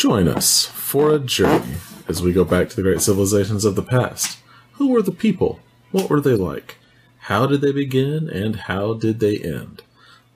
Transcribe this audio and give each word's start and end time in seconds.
Join 0.00 0.28
us 0.28 0.64
for 0.64 1.12
a 1.12 1.18
journey 1.18 1.74
as 2.08 2.22
we 2.22 2.32
go 2.32 2.42
back 2.42 2.70
to 2.70 2.76
the 2.76 2.80
great 2.80 3.02
civilizations 3.02 3.66
of 3.66 3.74
the 3.74 3.82
past. 3.82 4.38
Who 4.76 4.88
were 4.88 5.02
the 5.02 5.12
people? 5.12 5.60
What 5.90 6.08
were 6.08 6.22
they 6.22 6.36
like? 6.36 6.78
How 7.18 7.44
did 7.44 7.60
they 7.60 7.70
begin 7.70 8.30
and 8.30 8.56
how 8.56 8.94
did 8.94 9.20
they 9.20 9.36
end? 9.36 9.82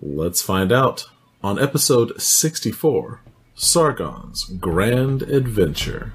Let's 0.02 0.42
find 0.42 0.70
out 0.70 1.06
on 1.42 1.58
episode 1.58 2.20
64 2.20 3.22
Sargon's 3.54 4.44
Grand 4.44 5.22
Adventure. 5.22 6.12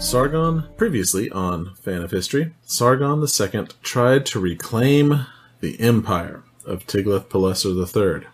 Sargon, 0.00 0.64
previously 0.78 1.30
on 1.30 1.74
Fan 1.74 2.00
of 2.00 2.10
History, 2.10 2.54
Sargon 2.62 3.20
II 3.20 3.66
tried 3.82 4.24
to 4.26 4.40
reclaim 4.40 5.26
the 5.60 5.78
empire 5.78 6.42
of 6.64 6.86
Tiglath-Pileser 6.86 7.68
III, 7.68 8.26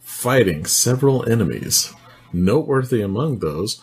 fighting 0.00 0.66
several 0.66 1.26
enemies. 1.30 1.94
Noteworthy 2.32 3.00
among 3.02 3.38
those 3.38 3.80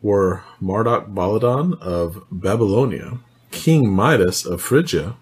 were 0.00 0.44
Marduk 0.60 1.08
Baladan 1.08 1.78
of 1.80 2.24
Babylonia, 2.32 3.18
King 3.50 3.94
Midas 3.94 4.46
of 4.46 4.62
Phrygia, 4.62 5.16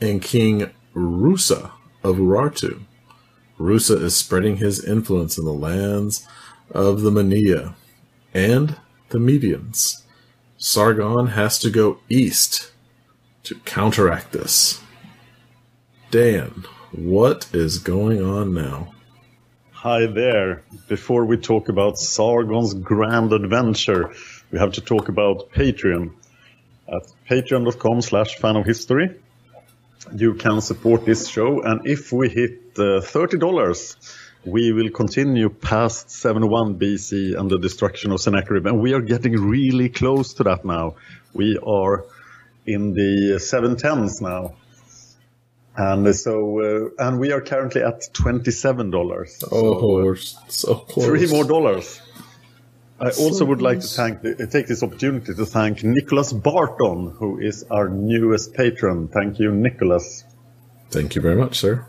and 0.00 0.22
King 0.22 0.70
Rusa 0.94 1.72
of 2.04 2.16
Urartu. 2.16 2.84
Rusa 3.58 4.00
is 4.00 4.16
spreading 4.16 4.56
his 4.56 4.82
influence 4.82 5.38
in 5.38 5.44
the 5.44 5.52
lands 5.52 6.26
of 6.70 7.02
the 7.02 7.10
Mania 7.10 7.74
and 8.32 8.76
the 9.08 9.18
Medians. 9.18 10.03
Sargon 10.56 11.28
has 11.28 11.58
to 11.60 11.70
go 11.70 11.98
east 12.08 12.72
to 13.44 13.54
counteract 13.64 14.32
this. 14.32 14.80
Dan, 16.10 16.64
what 16.92 17.48
is 17.52 17.78
going 17.78 18.22
on 18.22 18.54
now? 18.54 18.94
Hi 19.72 20.06
there. 20.06 20.62
Before 20.88 21.24
we 21.24 21.36
talk 21.36 21.68
about 21.68 21.98
Sargon's 21.98 22.72
grand 22.72 23.32
adventure, 23.32 24.14
we 24.50 24.58
have 24.58 24.72
to 24.72 24.80
talk 24.80 25.08
about 25.08 25.50
Patreon. 25.50 26.12
At 26.88 27.02
patreon.com 27.28 28.00
slash 28.00 28.36
fan 28.36 28.56
of 28.56 28.64
history, 28.64 29.10
you 30.14 30.34
can 30.34 30.60
support 30.60 31.04
this 31.04 31.28
show. 31.28 31.62
And 31.62 31.86
if 31.86 32.12
we 32.12 32.28
hit 32.28 32.60
uh, 32.76 33.00
$30, 33.00 33.96
we 34.44 34.72
will 34.72 34.90
continue 34.90 35.48
past 35.48 36.10
71 36.10 36.78
BC 36.78 37.38
and 37.38 37.50
the 37.50 37.58
destruction 37.58 38.12
of 38.12 38.20
Sennacherib. 38.20 38.66
And 38.66 38.80
we 38.80 38.92
are 38.94 39.00
getting 39.00 39.32
really 39.32 39.88
close 39.88 40.34
to 40.34 40.44
that 40.44 40.64
now. 40.64 40.96
We 41.32 41.58
are 41.58 42.04
in 42.66 42.92
the 42.92 43.38
710s 43.38 44.20
now. 44.20 44.56
And 45.76 46.14
so, 46.14 46.92
uh, 46.98 47.06
and 47.06 47.18
we 47.18 47.32
are 47.32 47.40
currently 47.40 47.82
at 47.82 48.02
$27. 48.12 49.28
So, 49.28 49.48
oh, 49.50 50.14
so 50.14 50.74
close. 50.76 51.06
Three 51.06 51.26
more 51.26 51.44
dollars. 51.44 52.00
I 53.00 53.10
also 53.10 53.44
would 53.44 53.60
like 53.60 53.80
to 53.80 53.86
thank 53.88 54.22
the, 54.22 54.46
take 54.46 54.68
this 54.68 54.84
opportunity 54.84 55.34
to 55.34 55.44
thank 55.44 55.82
Nicholas 55.82 56.32
Barton, 56.32 57.10
who 57.18 57.40
is 57.40 57.64
our 57.70 57.88
newest 57.88 58.54
patron. 58.54 59.08
Thank 59.08 59.40
you, 59.40 59.50
Nicholas. 59.50 60.24
Thank 60.90 61.16
you 61.16 61.20
very 61.20 61.34
much, 61.34 61.58
sir. 61.58 61.86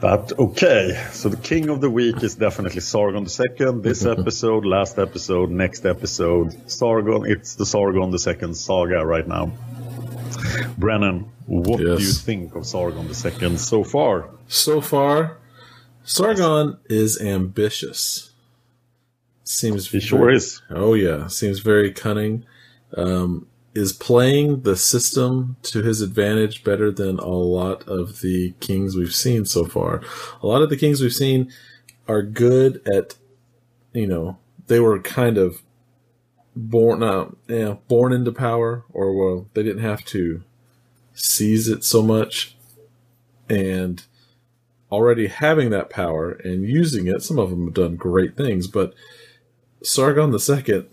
But 0.00 0.38
okay, 0.38 1.06
so 1.12 1.28
the 1.30 1.38
king 1.38 1.70
of 1.70 1.80
the 1.80 1.88
week 1.88 2.22
is 2.22 2.34
definitely 2.34 2.80
Sargon 2.82 3.24
the 3.24 3.30
Second. 3.30 3.82
This 3.82 4.04
episode, 4.16 4.66
last 4.66 4.98
episode, 4.98 5.50
next 5.50 5.86
episode, 5.86 6.54
Sargon. 6.70 7.24
It's 7.26 7.54
the 7.54 7.64
Sargon 7.64 8.10
the 8.10 8.18
Second 8.18 8.54
saga 8.56 9.04
right 9.06 9.26
now. 9.26 9.52
Brennan, 10.76 11.30
what 11.46 11.80
Yes. 11.80 11.98
do 11.98 12.04
you 12.04 12.12
think 12.12 12.54
of 12.54 12.66
Sargon 12.66 13.08
the 13.08 13.14
Second 13.14 13.58
so 13.58 13.82
far? 13.84 14.28
So 14.48 14.80
far, 14.82 15.38
Sargon 16.04 16.76
is 16.90 17.18
ambitious. 17.20 18.30
Seems 19.44 19.88
He 19.90 20.00
sure 20.00 20.30
is. 20.30 20.60
Oh 20.70 20.92
yeah, 20.94 21.28
seems 21.28 21.60
very 21.60 21.92
cunning. 21.92 22.44
Um, 22.96 23.46
is 23.76 23.92
playing 23.92 24.62
the 24.62 24.74
system 24.74 25.56
to 25.62 25.82
his 25.82 26.00
advantage 26.00 26.64
better 26.64 26.90
than 26.90 27.18
a 27.18 27.28
lot 27.28 27.86
of 27.86 28.22
the 28.22 28.54
kings 28.58 28.96
we've 28.96 29.14
seen 29.14 29.44
so 29.44 29.66
far. 29.66 30.00
A 30.42 30.46
lot 30.46 30.62
of 30.62 30.70
the 30.70 30.78
kings 30.78 31.02
we've 31.02 31.12
seen 31.12 31.52
are 32.08 32.22
good 32.22 32.80
at, 32.88 33.16
you 33.92 34.06
know, 34.06 34.38
they 34.66 34.80
were 34.80 34.98
kind 34.98 35.36
of 35.36 35.60
born, 36.56 37.02
uh, 37.02 37.26
yeah, 37.48 37.74
born 37.86 38.14
into 38.14 38.32
power, 38.32 38.82
or 38.94 39.12
well, 39.12 39.46
they 39.52 39.62
didn't 39.62 39.82
have 39.82 40.06
to 40.06 40.42
seize 41.12 41.68
it 41.68 41.84
so 41.84 42.00
much, 42.00 42.56
and 43.46 44.04
already 44.90 45.26
having 45.26 45.68
that 45.68 45.90
power 45.90 46.30
and 46.30 46.64
using 46.64 47.06
it. 47.08 47.22
Some 47.22 47.38
of 47.38 47.50
them 47.50 47.66
have 47.66 47.74
done 47.74 47.96
great 47.96 48.38
things, 48.38 48.68
but 48.68 48.94
Sargon 49.82 50.32
II 50.34 50.86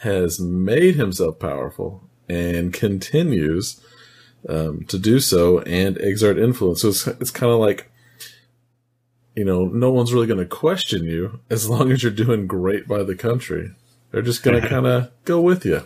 has 0.00 0.40
made 0.40 0.94
himself 0.94 1.38
powerful 1.38 2.05
and 2.28 2.72
continues 2.72 3.80
um, 4.48 4.84
to 4.84 4.98
do 4.98 5.20
so 5.20 5.60
and 5.60 5.96
exert 5.98 6.38
influence. 6.38 6.82
So 6.82 6.88
it's, 6.88 7.06
it's 7.06 7.30
kind 7.30 7.52
of 7.52 7.58
like, 7.58 7.90
you 9.34 9.44
know, 9.44 9.66
no 9.66 9.90
one's 9.90 10.12
really 10.12 10.26
going 10.26 10.40
to 10.40 10.46
question 10.46 11.04
you 11.04 11.40
as 11.50 11.68
long 11.68 11.92
as 11.92 12.02
you're 12.02 12.12
doing 12.12 12.46
great 12.46 12.88
by 12.88 13.02
the 13.02 13.14
country. 13.14 13.72
They're 14.10 14.22
just 14.22 14.42
going 14.42 14.60
to 14.62 14.68
kind 14.68 14.86
of 14.86 15.10
go 15.24 15.40
with 15.40 15.64
you. 15.64 15.82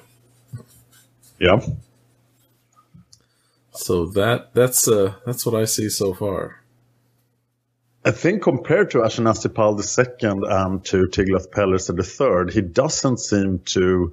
Yeah. 1.38 1.60
So 3.72 4.06
that 4.06 4.52
that's 4.52 4.86
uh 4.88 5.14
that's 5.25 5.46
what 5.46 5.54
I 5.54 5.64
see 5.64 5.88
so 5.88 6.12
far. 6.12 6.60
I 8.04 8.10
think 8.10 8.43
compared 8.43 8.90
to 8.93 8.98
Ashurnasirpal 8.98 9.78
II 9.78 10.31
and 10.48 10.84
to 10.86 11.06
Tiglath-Pileser 11.06 12.46
III, 12.46 12.52
he 12.52 12.62
doesn't 12.62 13.19
seem 13.19 13.58
to 13.66 14.12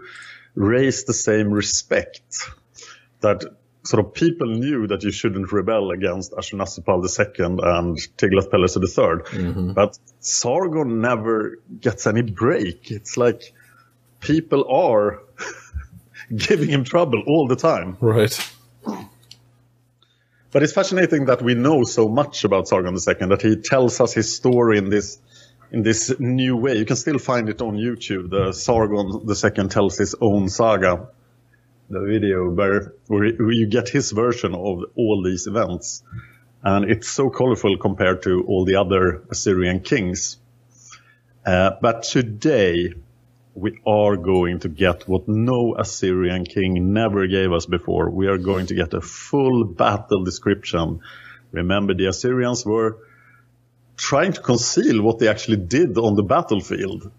raise 0.58 1.04
the 1.04 1.14
same 1.14 1.52
respect 1.52 2.50
that 3.22 3.44
sort 3.84 4.04
of 4.06 4.14
people 4.14 4.48
knew 4.48 4.88
that 4.88 5.04
you 5.04 5.12
shouldn't 5.12 5.52
rebel 5.52 5.92
against 5.92 6.32
Ashurnasirpal 6.34 7.04
II 7.08 7.46
and 7.46 7.98
Tiglath-Pileser 8.18 8.82
III. 8.82 9.42
Mm-hmm. 9.42 9.72
But 9.74 9.98
Sargon 10.20 11.00
never 11.00 11.60
gets 11.80 12.08
any 12.08 12.24
break. 12.24 12.92
It's 12.92 13.18
like 13.18 13.54
people 14.20 14.66
are 14.70 15.22
giving 16.36 16.70
him 16.70 16.84
trouble 16.84 17.24
all 17.28 17.48
the 17.48 17.56
time. 17.56 17.98
Right. 18.02 18.36
But 20.52 20.64
it's 20.64 20.74
fascinating 20.74 21.26
that 21.26 21.42
we 21.42 21.54
know 21.54 21.84
so 21.84 22.10
much 22.10 22.44
about 22.44 22.68
Sargon 22.68 22.96
II 22.96 23.28
that 23.28 23.42
he 23.42 23.58
tells 23.58 24.02
us 24.02 24.14
his 24.14 24.36
story 24.36 24.80
in 24.80 24.90
this 24.90 25.20
in 25.72 25.84
this 25.84 26.20
new 26.20 26.56
way. 26.56 26.78
You 26.78 26.86
can 26.86 26.96
still 26.96 27.20
find 27.20 27.50
it 27.50 27.62
on 27.62 27.78
YouTube. 27.78 28.30
The 28.30 28.54
Sargon 28.54 29.28
II 29.28 29.70
tells 29.70 29.98
his 29.98 30.16
own 30.20 30.50
saga, 30.50 31.10
the 31.90 32.02
video 32.02 32.50
where, 32.50 32.94
where 33.08 33.52
you 33.52 33.68
get 33.68 33.90
his 33.90 34.12
version 34.12 34.54
of 34.54 34.84
all 34.96 35.24
these 35.24 35.48
events, 35.48 36.04
and 36.64 36.90
it's 36.90 37.08
so 37.08 37.30
colorful 37.30 37.78
compared 37.78 38.24
to 38.24 38.44
all 38.48 38.66
the 38.66 38.76
other 38.76 39.24
Assyrian 39.30 39.82
kings. 39.82 40.38
Uh, 41.46 41.72
but 41.82 42.04
today 42.04 42.94
we 43.54 43.80
are 43.88 44.18
going 44.18 44.60
to 44.60 44.70
get 44.70 45.08
what 45.08 45.28
no 45.28 45.76
Assyrian 45.78 46.46
king 46.46 46.94
never 46.94 47.26
gave 47.26 47.52
us 47.52 47.66
before. 47.66 48.10
We 48.10 48.28
are 48.28 48.38
going 48.38 48.68
to 48.68 48.76
get 48.76 48.94
a 48.94 49.02
full 49.02 49.64
battle 49.64 50.24
description. 50.24 51.00
Remember, 51.52 51.94
the 51.94 52.08
Assyrians 52.08 52.66
were 52.66 52.98
trying 53.98 54.32
to 54.34 54.42
conceal 54.42 55.02
what 55.02 55.20
they 55.20 55.28
actually 55.28 55.58
did 55.58 55.98
on 55.98 56.16
the 56.16 56.24
battlefield. 56.24 57.12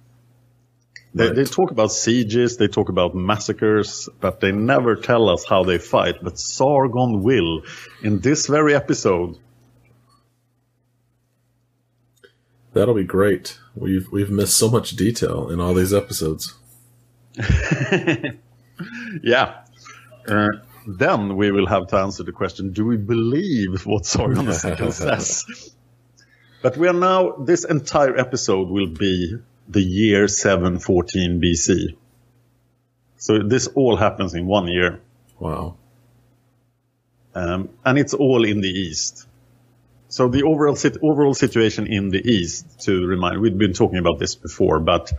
They, 1.14 1.26
right. 1.26 1.36
they, 1.36 1.44
talk 1.44 1.70
about 1.70 1.90
sieges, 1.90 2.56
they 2.58 2.68
talk 2.68 2.88
about 2.88 3.14
massacres, 3.14 4.08
but 4.20 4.40
they 4.40 4.52
never 4.52 4.94
tell 4.94 5.28
us 5.28 5.44
how 5.44 5.64
they 5.64 5.78
fight. 5.78 6.16
But 6.22 6.38
Sargon 6.38 7.22
will 7.22 7.62
in 8.02 8.20
this 8.20 8.46
very 8.46 8.74
episode. 8.74 9.38
That'll 12.74 12.94
be 12.94 13.04
great. 13.04 13.58
We've 13.74 14.06
we've 14.12 14.30
missed 14.30 14.56
so 14.56 14.70
much 14.70 14.90
detail 14.90 15.48
in 15.48 15.60
all 15.60 15.74
these 15.74 15.94
episodes. 15.94 16.54
yeah. 19.22 19.62
Uh, 20.28 20.48
then 20.86 21.36
we 21.36 21.50
will 21.50 21.66
have 21.66 21.88
to 21.88 21.96
answer 21.96 22.22
the 22.22 22.32
question: 22.32 22.72
Do 22.72 22.84
we 22.84 22.98
believe 22.98 23.86
what 23.86 24.04
Sargon 24.04 24.52
says? 24.52 25.74
But 26.60 26.76
we 26.76 26.88
are 26.88 26.92
now. 26.92 27.36
This 27.36 27.64
entire 27.64 28.18
episode 28.18 28.68
will 28.68 28.88
be 28.88 29.38
the 29.68 29.80
year 29.80 30.26
714 30.26 31.40
BC. 31.40 31.96
So 33.16 33.42
this 33.42 33.68
all 33.68 33.96
happens 33.96 34.34
in 34.34 34.46
one 34.46 34.66
year. 34.66 35.00
Wow. 35.38 35.76
Um, 37.34 37.68
and 37.84 37.98
it's 37.98 38.14
all 38.14 38.44
in 38.44 38.60
the 38.60 38.68
east. 38.68 39.26
So 40.08 40.28
the 40.28 40.42
overall 40.42 40.74
sit- 40.74 40.98
overall 41.02 41.34
situation 41.34 41.86
in 41.86 42.08
the 42.08 42.26
east, 42.26 42.80
to 42.86 43.06
remind, 43.06 43.40
we've 43.40 43.58
been 43.58 43.74
talking 43.74 43.98
about 43.98 44.18
this 44.18 44.34
before, 44.34 44.80
but 44.80 45.12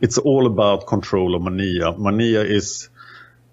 it's 0.00 0.18
all 0.18 0.46
about 0.46 0.86
control 0.86 1.36
of 1.36 1.42
Mania. 1.42 1.92
Mania 1.92 2.42
is 2.42 2.88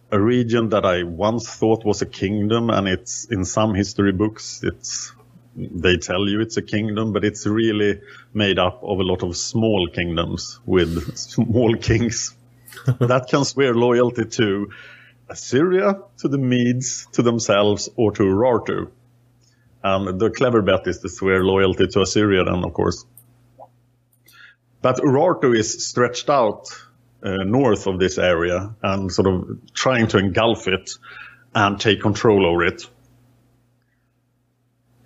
a 0.09 0.19
region 0.19 0.69
that 0.69 0.85
I 0.85 1.03
once 1.03 1.47
thought 1.47 1.85
was 1.85 2.01
a 2.01 2.05
kingdom, 2.05 2.69
and 2.69 2.87
it's 2.87 3.25
in 3.25 3.45
some 3.45 3.75
history 3.75 4.13
books, 4.13 4.61
it's 4.63 5.11
they 5.57 5.97
tell 5.97 6.27
you 6.29 6.39
it's 6.41 6.57
a 6.57 6.61
kingdom, 6.61 7.13
but 7.13 7.25
it's 7.25 7.47
really 7.47 7.99
made 8.33 8.59
up 8.59 8.83
of 8.83 8.99
a 8.99 9.03
lot 9.03 9.23
of 9.23 9.35
small 9.35 9.87
kingdoms 9.87 10.59
with 10.65 11.17
small 11.17 11.75
kings 11.75 12.35
that 12.99 13.27
can 13.27 13.43
swear 13.43 13.73
loyalty 13.73 14.25
to 14.25 14.69
Assyria, 15.29 15.99
to 16.19 16.27
the 16.27 16.37
Medes, 16.37 17.07
to 17.13 17.23
themselves, 17.23 17.89
or 17.95 18.11
to 18.11 18.23
Urartu. 18.23 18.91
And 19.83 20.19
the 20.19 20.29
clever 20.29 20.61
bet 20.61 20.87
is 20.87 20.99
to 20.99 21.09
swear 21.09 21.43
loyalty 21.43 21.87
to 21.87 22.01
Assyria 22.01 22.43
then, 22.43 22.63
of 22.63 22.73
course. 22.73 23.05
But 24.81 24.97
Urartu 24.97 25.57
is 25.57 25.87
stretched 25.87 26.29
out 26.29 26.67
uh, 27.23 27.43
north 27.43 27.87
of 27.87 27.99
this 27.99 28.17
area 28.17 28.75
and 28.83 29.11
sort 29.11 29.27
of 29.27 29.73
trying 29.73 30.07
to 30.09 30.17
engulf 30.17 30.67
it 30.67 30.91
and 31.55 31.79
take 31.79 32.01
control 32.01 32.45
over 32.45 32.63
it. 32.63 32.87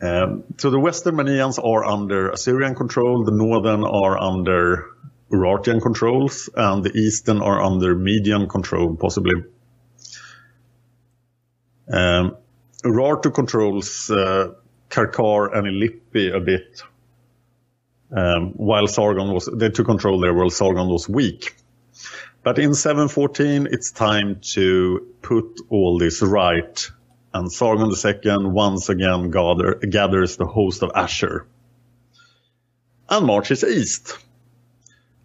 Um, 0.02 0.44
so 0.58 0.72
the 0.72 0.80
western 0.80 1.16
Manians 1.16 1.60
are 1.64 1.86
under 1.86 2.32
Assyrian 2.32 2.74
control, 2.74 3.24
the 3.24 3.32
northern 3.32 3.84
are 3.84 4.18
under 4.18 4.88
Urartian 5.32 5.80
controls, 5.80 6.50
and 6.56 6.84
the 6.84 6.92
eastern 6.92 7.42
are 7.42 7.62
under 7.62 7.96
Median 7.96 8.48
control, 8.50 8.96
possibly. 8.96 9.44
Um, 11.92 12.38
Urartu 12.84 13.34
controls 13.34 14.10
uh, 14.10 14.54
Karkar 14.90 15.56
and 15.56 15.68
Illipi 15.68 16.36
a 16.36 16.40
bit, 16.40 16.82
um, 18.12 18.54
while 18.54 18.88
Sargon 18.88 19.32
was, 19.34 19.50
they 19.54 19.70
took 19.70 19.86
control 19.86 20.20
there 20.20 20.34
while 20.34 20.50
Sargon 20.50 20.88
was 20.88 21.08
weak. 21.08 21.56
But 22.44 22.58
in 22.58 22.74
714, 22.74 23.68
it's 23.70 23.92
time 23.92 24.40
to 24.54 25.08
put 25.22 25.62
all 25.70 26.00
this 26.00 26.24
right. 26.24 26.90
And 27.34 27.52
Sargon 27.52 27.92
II 27.92 28.46
once 28.50 28.90
again 28.90 29.32
gather, 29.32 29.76
gathers 29.76 30.38
the 30.38 30.46
host 30.46 30.84
of 30.84 30.92
Ashur 30.96 31.48
and 33.12 33.26
marches 33.26 33.64
east. 33.64 34.18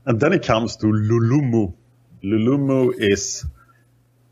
And 0.04 0.20
then 0.20 0.32
it 0.32 0.42
comes 0.44 0.76
to 0.76 0.86
Lulumu. 0.86 1.72
Lulumu 2.22 2.92
is 2.96 3.46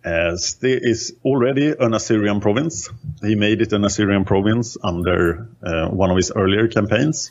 uh, 0.04 0.36
is 0.62 1.14
already 1.24 1.74
an 1.78 1.94
Assyrian 1.94 2.40
province. 2.40 2.90
He 3.22 3.36
made 3.36 3.62
it 3.62 3.72
an 3.72 3.84
Assyrian 3.84 4.24
province 4.24 4.76
under 4.82 5.48
uh, 5.62 5.88
one 5.88 6.10
of 6.10 6.16
his 6.16 6.30
earlier 6.30 6.68
campaigns. 6.68 7.30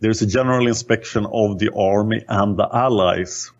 There's 0.00 0.22
a 0.22 0.26
general 0.26 0.68
inspection 0.68 1.26
of 1.26 1.58
the 1.58 1.72
army 1.74 2.24
and 2.28 2.56
the 2.56 2.68
allies. 2.72 3.50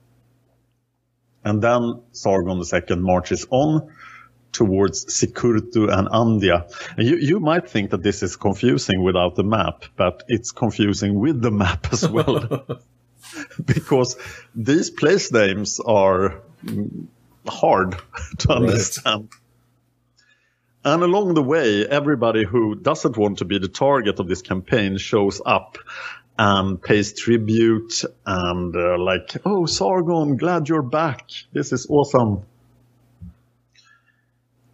And 1.45 1.61
then 1.61 2.03
Sargon 2.13 2.63
II 2.63 2.97
marches 2.97 3.47
on 3.51 3.93
towards 4.53 5.07
Sikurtu 5.07 5.93
and 5.93 6.09
Andia. 6.09 6.71
And 6.97 7.07
you, 7.07 7.17
you 7.17 7.41
might 7.41 7.69
think 7.69 7.91
that 7.91 8.03
this 8.03 8.23
is 8.23 8.37
confusing 8.37 9.03
without 9.03 9.35
the 9.35 9.45
map, 9.45 9.85
but 9.97 10.25
it's 10.29 10.53
confusing 10.53 11.19
with 11.19 11.41
the 11.41 11.51
map 11.51 11.93
as 11.93 12.09
well. 12.09 12.67
because 13.65 14.17
these 14.55 14.91
place 14.91 15.33
names 15.33 15.81
are 15.81 16.41
hard 17.47 17.97
to 18.39 18.53
understand. 18.53 19.29
Right. 19.31 20.93
And 20.93 21.03
along 21.03 21.35
the 21.35 21.43
way, 21.43 21.87
everybody 21.87 22.45
who 22.45 22.75
doesn't 22.77 23.17
want 23.17 23.39
to 23.39 23.45
be 23.45 23.59
the 23.59 23.69
target 23.69 24.21
of 24.21 24.29
this 24.29 24.43
campaign 24.43 24.97
shows 24.97 25.43
up 25.45 25.77
and 26.39 26.81
pays 26.81 27.13
tribute 27.13 28.05
and 28.25 28.75
uh, 28.75 28.97
like, 28.99 29.37
oh, 29.45 29.67
Sargon, 29.67 30.37
glad 30.37 30.69
you're 30.69 30.83
back. 30.83 31.29
This 31.53 31.73
is 31.73 31.89
awesome. 31.91 32.43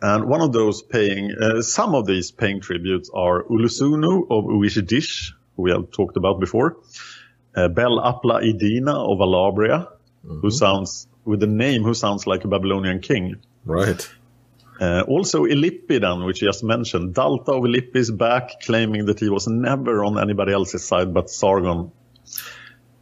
And 0.05 0.27
one 0.27 0.43
of 0.43 0.53
those 0.53 0.83
paying, 0.83 1.33
uh, 1.33 1.63
some 1.63 1.95
of 1.95 2.05
these 2.05 2.31
paying 2.31 2.61
tributes 2.61 3.09
are 3.15 3.45
Ulusunu 3.45 4.25
of 4.31 4.45
Uishdish, 4.45 5.33
who 5.57 5.63
we 5.63 5.71
have 5.71 5.91
talked 5.93 6.19
about 6.19 6.41
before, 6.41 6.77
uh, 7.57 7.69
Bel 7.69 7.99
Apla 7.99 8.43
Idina 8.43 8.93
of 8.93 9.23
Alabria, 9.23 9.89
mm-hmm. 10.23 10.41
who 10.41 10.51
sounds, 10.51 11.09
with 11.25 11.43
a 11.43 11.47
name 11.47 11.85
who 11.85 11.95
sounds 11.95 12.27
like 12.27 12.45
a 12.45 12.49
Babylonian 12.49 13.01
king. 13.01 13.37
Right. 13.65 14.07
Uh, 14.79 15.05
also 15.09 15.47
Illipidan, 15.47 16.27
which 16.27 16.43
you 16.43 16.49
just 16.49 16.63
mentioned. 16.63 17.15
Dalta 17.15 17.53
of 17.53 17.63
Illipi 17.63 17.97
is 17.97 18.11
back, 18.11 18.61
claiming 18.61 19.07
that 19.07 19.21
he 19.21 19.31
was 19.31 19.49
never 19.49 20.05
on 20.05 20.19
anybody 20.19 20.53
else's 20.53 20.85
side 20.85 21.15
but 21.15 21.31
Sargon. 21.31 21.93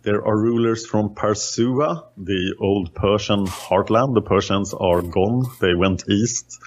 There 0.02 0.24
are 0.24 0.36
rulers 0.36 0.86
from 0.86 1.16
Parsua, 1.16 2.04
the 2.16 2.54
old 2.60 2.94
Persian 2.94 3.46
heartland. 3.46 4.14
The 4.14 4.22
Persians 4.22 4.72
are 4.72 5.02
gone. 5.02 5.46
They 5.60 5.74
went 5.74 6.04
east 6.08 6.60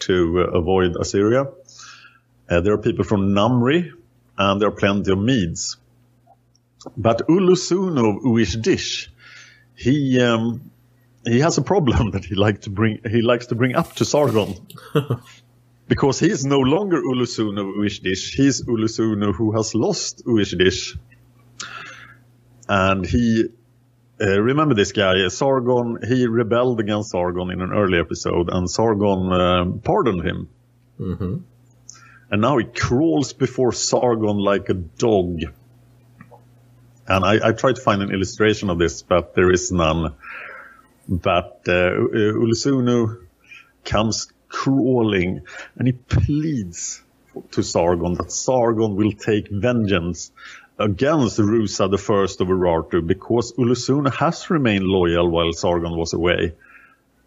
to 0.00 0.40
uh, 0.40 0.58
avoid 0.58 0.96
Assyria. 0.96 1.46
Uh, 2.48 2.60
there 2.60 2.72
are 2.74 2.78
people 2.78 3.04
from 3.04 3.34
Namri, 3.34 3.92
and 4.38 4.60
there 4.60 4.68
are 4.68 4.78
plenty 4.78 5.12
of 5.12 5.18
Medes. 5.18 5.76
But 6.96 7.26
Ulusun 7.28 7.98
of 7.98 8.22
Uishdish, 8.22 9.08
he 9.74 10.20
um, 10.20 10.70
he 11.24 11.40
has 11.40 11.58
a 11.58 11.62
problem 11.62 12.10
that 12.12 12.24
he 12.24 12.34
like 12.34 12.62
to 12.62 12.70
bring 12.70 13.00
he 13.08 13.22
likes 13.22 13.46
to 13.46 13.54
bring 13.54 13.74
up 13.74 13.94
to 13.94 14.04
Sargon. 14.04 14.54
because 15.88 16.18
he 16.18 16.30
is 16.30 16.44
no 16.44 16.58
longer 16.58 17.00
Ulusun 17.00 17.58
of 17.58 17.66
Uishdish, 17.66 18.34
he's 18.34 18.62
Ulusunu 18.62 19.34
who 19.34 19.52
has 19.52 19.74
lost 19.74 20.24
Uishdish. 20.24 20.98
And 22.68 23.06
he 23.06 23.50
uh, 24.20 24.40
remember 24.40 24.74
this 24.74 24.92
guy, 24.92 25.28
Sargon, 25.28 25.98
he 26.06 26.26
rebelled 26.26 26.80
against 26.80 27.10
Sargon 27.10 27.50
in 27.50 27.60
an 27.60 27.72
early 27.72 27.98
episode, 27.98 28.48
and 28.50 28.70
Sargon 28.70 29.32
uh, 29.32 29.64
pardoned 29.82 30.24
him. 30.24 30.48
Mm-hmm. 30.98 31.36
And 32.30 32.40
now 32.40 32.56
he 32.56 32.64
crawls 32.64 33.32
before 33.32 33.72
Sargon 33.72 34.38
like 34.38 34.68
a 34.68 34.74
dog. 34.74 35.40
And 37.06 37.24
I, 37.24 37.48
I 37.48 37.52
tried 37.52 37.76
to 37.76 37.82
find 37.82 38.02
an 38.02 38.10
illustration 38.10 38.70
of 38.70 38.78
this, 38.78 39.02
but 39.02 39.34
there 39.34 39.50
is 39.52 39.70
none. 39.70 40.14
But 41.08 41.62
uh, 41.68 41.92
Ulusunu 41.92 43.26
comes 43.84 44.32
crawling, 44.48 45.42
and 45.76 45.86
he 45.86 45.92
pleads 45.92 47.02
to 47.52 47.62
Sargon 47.62 48.14
that 48.14 48.32
Sargon 48.32 48.96
will 48.96 49.12
take 49.12 49.48
vengeance 49.48 50.32
against 50.78 51.38
Rusa 51.38 51.90
the 51.90 51.98
first 51.98 52.40
of 52.40 52.48
Urartu 52.48 53.06
because 53.06 53.52
Ulusunu 53.52 54.12
has 54.14 54.50
remained 54.50 54.84
loyal 54.84 55.30
while 55.30 55.52
Sargon 55.52 55.96
was 55.96 56.12
away. 56.12 56.54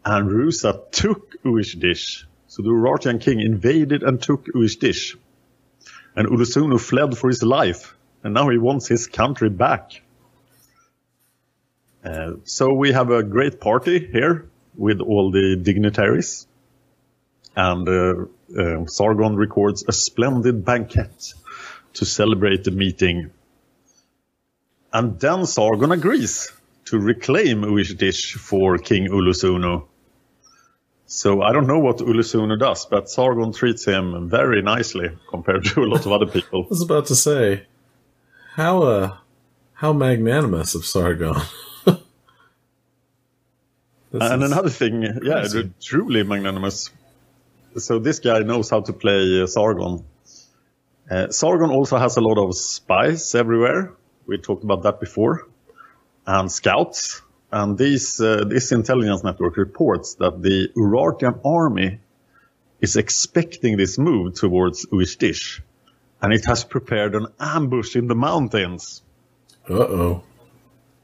And 0.06 0.30
Rusa 0.30 0.92
took 0.92 1.42
Uishdish. 1.44 2.26
So 2.48 2.64
the 2.64 2.70
Urartian 2.70 3.20
king 3.22 3.40
invaded 3.40 4.04
and 4.04 4.22
took 4.22 4.46
Uishdish. 4.46 5.16
And 6.16 6.28
Ulusunu 6.28 6.80
fled 6.80 7.18
for 7.18 7.28
his 7.28 7.44
life. 7.44 7.96
And 8.24 8.34
now 8.34 8.50
he 8.50 8.58
wants 8.58 8.88
his 8.88 9.08
country 9.08 9.50
back. 9.50 10.02
Uh, 12.04 12.34
so 12.44 12.74
we 12.74 12.92
have 12.92 13.12
a 13.12 13.24
great 13.24 13.60
party 13.60 14.00
here 14.00 14.50
with 14.76 15.02
all 15.02 15.32
the 15.32 15.58
dignitaries. 15.62 16.48
And 17.56 17.88
uh, 17.90 18.26
uh, 18.58 18.86
Sargon 18.86 19.36
records 19.36 19.84
a 19.88 19.92
splendid 19.92 20.64
banquet 20.64 21.34
to 21.96 22.06
celebrate 22.06 22.64
the 22.64 22.72
meeting. 22.72 23.32
And 24.92 25.20
then 25.20 25.46
Sargon 25.46 25.92
agrees 25.92 26.52
to 26.86 27.00
reclaim 27.00 27.62
Uishdish 27.62 28.34
for 28.34 28.78
King 28.78 29.10
Ulusunu. 29.10 29.86
So 31.06 31.42
I 31.42 31.54
don't 31.54 31.68
know 31.68 31.80
what 31.80 31.98
Ulusunu 31.98 32.60
does, 32.60 32.86
but 32.86 33.10
Sargon 33.10 33.54
treats 33.54 33.86
him 33.86 34.30
very 34.30 34.62
nicely 34.62 35.10
compared 35.30 35.66
to 35.66 35.82
a 35.82 35.88
lot 35.88 36.06
of 36.06 36.12
other 36.12 36.26
people. 36.26 36.62
I 36.66 36.68
was 36.70 36.82
about 36.82 37.06
to 37.08 37.16
say, 37.16 37.66
how 38.56 38.84
uh, 38.84 39.18
how 39.74 39.94
magnanimous 39.94 40.76
of 40.76 40.86
Sargon. 40.86 41.36
and 41.86 42.04
another 44.44 44.70
thing, 44.70 45.20
yeah, 45.24 45.48
truly 45.82 46.24
magnanimous. 46.24 46.90
So 47.78 48.00
this 48.00 48.20
guy 48.20 48.40
knows 48.40 48.70
how 48.70 48.82
to 48.82 48.94
play 48.94 49.42
uh, 49.42 49.48
Sargon. 49.48 50.04
Uh, 51.10 51.30
Sargon 51.30 51.70
also 51.70 51.98
has 51.98 52.18
a 52.18 52.22
lot 52.22 52.38
of 52.38 52.56
spies 52.56 53.36
everywhere. 53.36 53.94
We 54.30 54.38
talked 54.38 54.64
about 54.64 54.84
that 54.84 55.00
before, 55.00 55.48
and 56.26 56.52
scouts. 56.52 57.22
And 57.52 57.78
these, 57.78 58.22
uh, 58.22 58.44
this 58.46 58.72
intelligence 58.72 59.24
network 59.24 59.58
reports 59.58 60.16
that 60.16 60.42
the 60.42 60.70
Urartian 60.78 61.40
army 61.44 62.00
is 62.80 62.96
expecting 62.96 63.76
this 63.76 63.98
move 63.98 64.36
towards 64.36 64.86
Uishdish, 64.86 65.62
and 66.22 66.32
it 66.32 66.46
has 66.46 66.64
prepared 66.64 67.16
an 67.16 67.28
ambush 67.40 67.96
in 67.96 68.08
the 68.08 68.16
mountains. 68.16 69.02
Uh 69.70 69.74
oh 69.74 70.24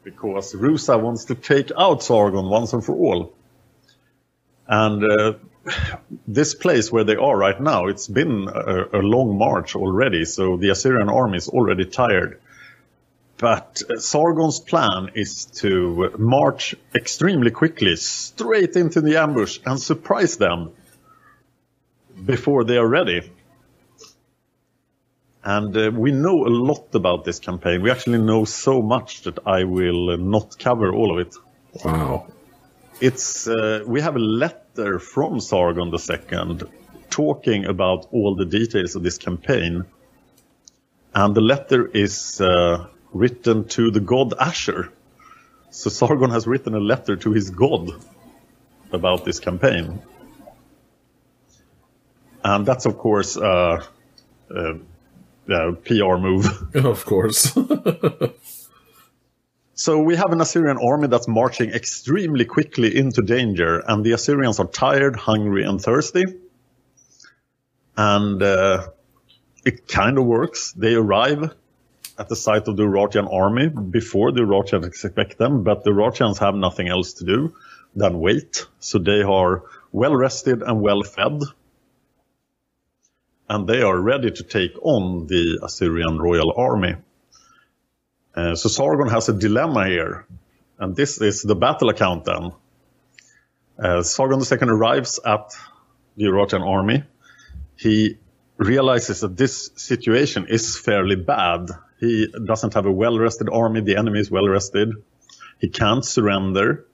because 0.05 0.53
Rusa 0.53 1.01
wants 1.01 1.25
to 1.25 1.35
take 1.35 1.71
out 1.77 2.03
Sargon 2.03 2.45
once 2.45 2.71
and 2.73 2.85
for 2.85 2.95
all. 2.95 3.33
And 4.67 5.03
uh, 5.03 5.33
this 6.27 6.53
place 6.53 6.91
where 6.91 7.03
they 7.03 7.15
are 7.15 7.35
right 7.35 7.59
now, 7.59 7.87
it's 7.87 8.07
been 8.07 8.47
a, 8.47 8.99
a, 8.99 9.01
long 9.01 9.37
march 9.37 9.75
already, 9.75 10.23
so 10.25 10.57
the 10.57 10.69
Assyrian 10.69 11.09
army 11.09 11.37
is 11.37 11.49
already 11.49 11.85
tired. 11.85 12.39
But 13.37 13.81
uh, 13.89 13.99
Sargon's 13.99 14.59
plan 14.59 15.11
is 15.13 15.45
to 15.61 16.13
march 16.17 16.75
extremely 16.93 17.51
quickly 17.51 17.95
straight 17.97 18.75
into 18.75 19.01
the 19.01 19.17
ambush 19.17 19.59
and 19.65 19.79
surprise 19.79 20.37
them 20.37 20.71
before 22.23 22.63
they 22.63 22.77
are 22.77 22.87
ready. 22.87 23.29
And 25.43 25.75
uh, 25.77 25.91
we 25.93 26.11
know 26.11 26.45
a 26.45 26.49
lot 26.49 26.95
about 26.95 27.23
this 27.23 27.39
campaign. 27.39 27.81
We 27.81 27.91
actually 27.91 28.17
know 28.17 28.45
so 28.45 28.81
much 28.81 29.23
that 29.23 29.39
I 29.45 29.65
will 29.65 30.11
uh, 30.11 30.15
not 30.15 30.57
cover 30.57 30.91
all 30.91 31.11
of 31.11 31.27
it. 31.27 31.35
Wow. 31.83 32.27
It's 33.01 33.47
uh, 33.47 33.83
we 33.85 34.01
have 34.01 34.15
a 34.15 34.19
letter 34.19 34.97
from 34.97 35.39
Sargon 35.41 35.93
II 35.93 36.59
talking 37.09 37.65
about 37.65 38.07
all 38.11 38.35
the 38.35 38.45
details 38.45 38.95
of 38.95 39.03
this 39.03 39.17
campaign. 39.17 39.85
And 41.13 41.35
the 41.35 41.41
letter 41.41 41.85
is 41.85 42.41
uh, 42.41 42.87
written 43.15 43.63
to 43.63 43.91
the 43.91 44.01
god 44.01 44.33
Ashur. 44.37 44.91
So 45.69 45.89
Sargon 45.89 46.31
has 46.31 46.45
written 46.45 46.75
a 46.75 46.79
letter 46.79 47.15
to 47.15 47.31
his 47.31 47.49
god 47.49 47.91
about 48.91 49.23
this 49.23 49.39
campaign. 49.39 50.01
And 52.43 52.65
that's, 52.65 52.85
of 52.85 52.97
course, 52.97 53.37
uh, 53.37 53.83
uh, 54.53 54.73
uh, 55.49 55.71
PR 55.85 56.17
move. 56.17 56.45
Of 56.75 57.05
course. 57.05 57.57
so 59.73 59.99
we 59.99 60.17
have 60.17 60.31
an 60.31 60.41
Assyrian 60.41 60.77
army 60.77 61.07
that's 61.07 61.27
marching 61.27 61.69
extremely 61.71 62.43
quickly 62.43 62.95
into 62.95 63.21
danger, 63.21 63.81
and 63.87 64.03
the 64.03 64.11
Assyrians 64.11 64.59
are 64.59 64.67
tired, 64.67 65.15
hungry, 65.15 65.63
and 65.63 65.81
thirsty. 65.81 66.23
And 67.95 68.43
uh, 68.43 68.87
it 69.65 69.87
kind 69.87 70.17
of 70.17 70.25
works. 70.25 70.73
They 70.73 70.95
arrive 70.95 71.55
at 72.17 72.29
the 72.29 72.35
site 72.35 72.67
of 72.67 72.77
the 72.77 72.83
Urartian 72.83 73.27
army 73.31 73.67
before 73.69 74.31
the 74.31 74.41
Urartians 74.41 74.85
expect 74.85 75.37
them, 75.37 75.63
but 75.63 75.83
the 75.83 75.91
Urartians 75.91 76.39
have 76.39 76.55
nothing 76.55 76.87
else 76.87 77.13
to 77.13 77.25
do 77.25 77.55
than 77.95 78.19
wait. 78.19 78.65
So 78.79 78.99
they 78.99 79.21
are 79.21 79.63
well 79.91 80.15
rested 80.15 80.61
and 80.61 80.81
well 80.81 81.03
fed 81.03 81.41
and 83.49 83.67
they 83.67 83.81
are 83.81 83.97
ready 83.97 84.31
to 84.31 84.43
take 84.43 84.73
on 84.81 85.27
the 85.27 85.59
Assyrian 85.63 86.17
royal 86.19 86.53
army. 86.55 86.95
Uh, 88.35 88.55
so 88.55 88.69
Sargon 88.69 89.07
has 89.09 89.29
a 89.29 89.33
dilemma 89.33 89.87
here, 89.87 90.25
and 90.79 90.95
this 90.95 91.21
is 91.21 91.41
the 91.41 91.55
battle 91.55 91.89
account 91.89 92.25
then. 92.25 92.51
Uh, 93.77 94.01
Sargon 94.01 94.39
II 94.39 94.69
arrives 94.69 95.19
at 95.25 95.53
the 96.17 96.25
Urartian 96.25 96.67
army. 96.67 97.03
He 97.77 98.17
realizes 98.57 99.21
that 99.21 99.37
this 99.37 99.71
situation 99.75 100.47
is 100.49 100.77
fairly 100.77 101.15
bad. 101.15 101.69
He 102.05 102.27
doesn't 102.51 102.73
have 102.75 102.85
a 102.85 102.91
well-rested 102.91 103.49
army. 103.49 103.81
The 103.81 103.97
enemy 103.97 104.19
is 104.19 104.29
well-rested. 104.29 104.89
He 105.59 105.69
can't 105.69 106.05
surrender. 106.05 106.85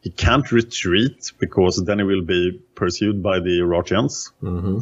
He 0.00 0.10
can't 0.10 0.50
retreat 0.52 1.32
because 1.38 1.82
then 1.86 1.98
he 1.98 2.04
will 2.04 2.24
be 2.24 2.60
pursued 2.74 3.22
by 3.22 3.40
the 3.40 3.60
Urartians. 3.60 4.32
Mm-hmm. 4.42 4.78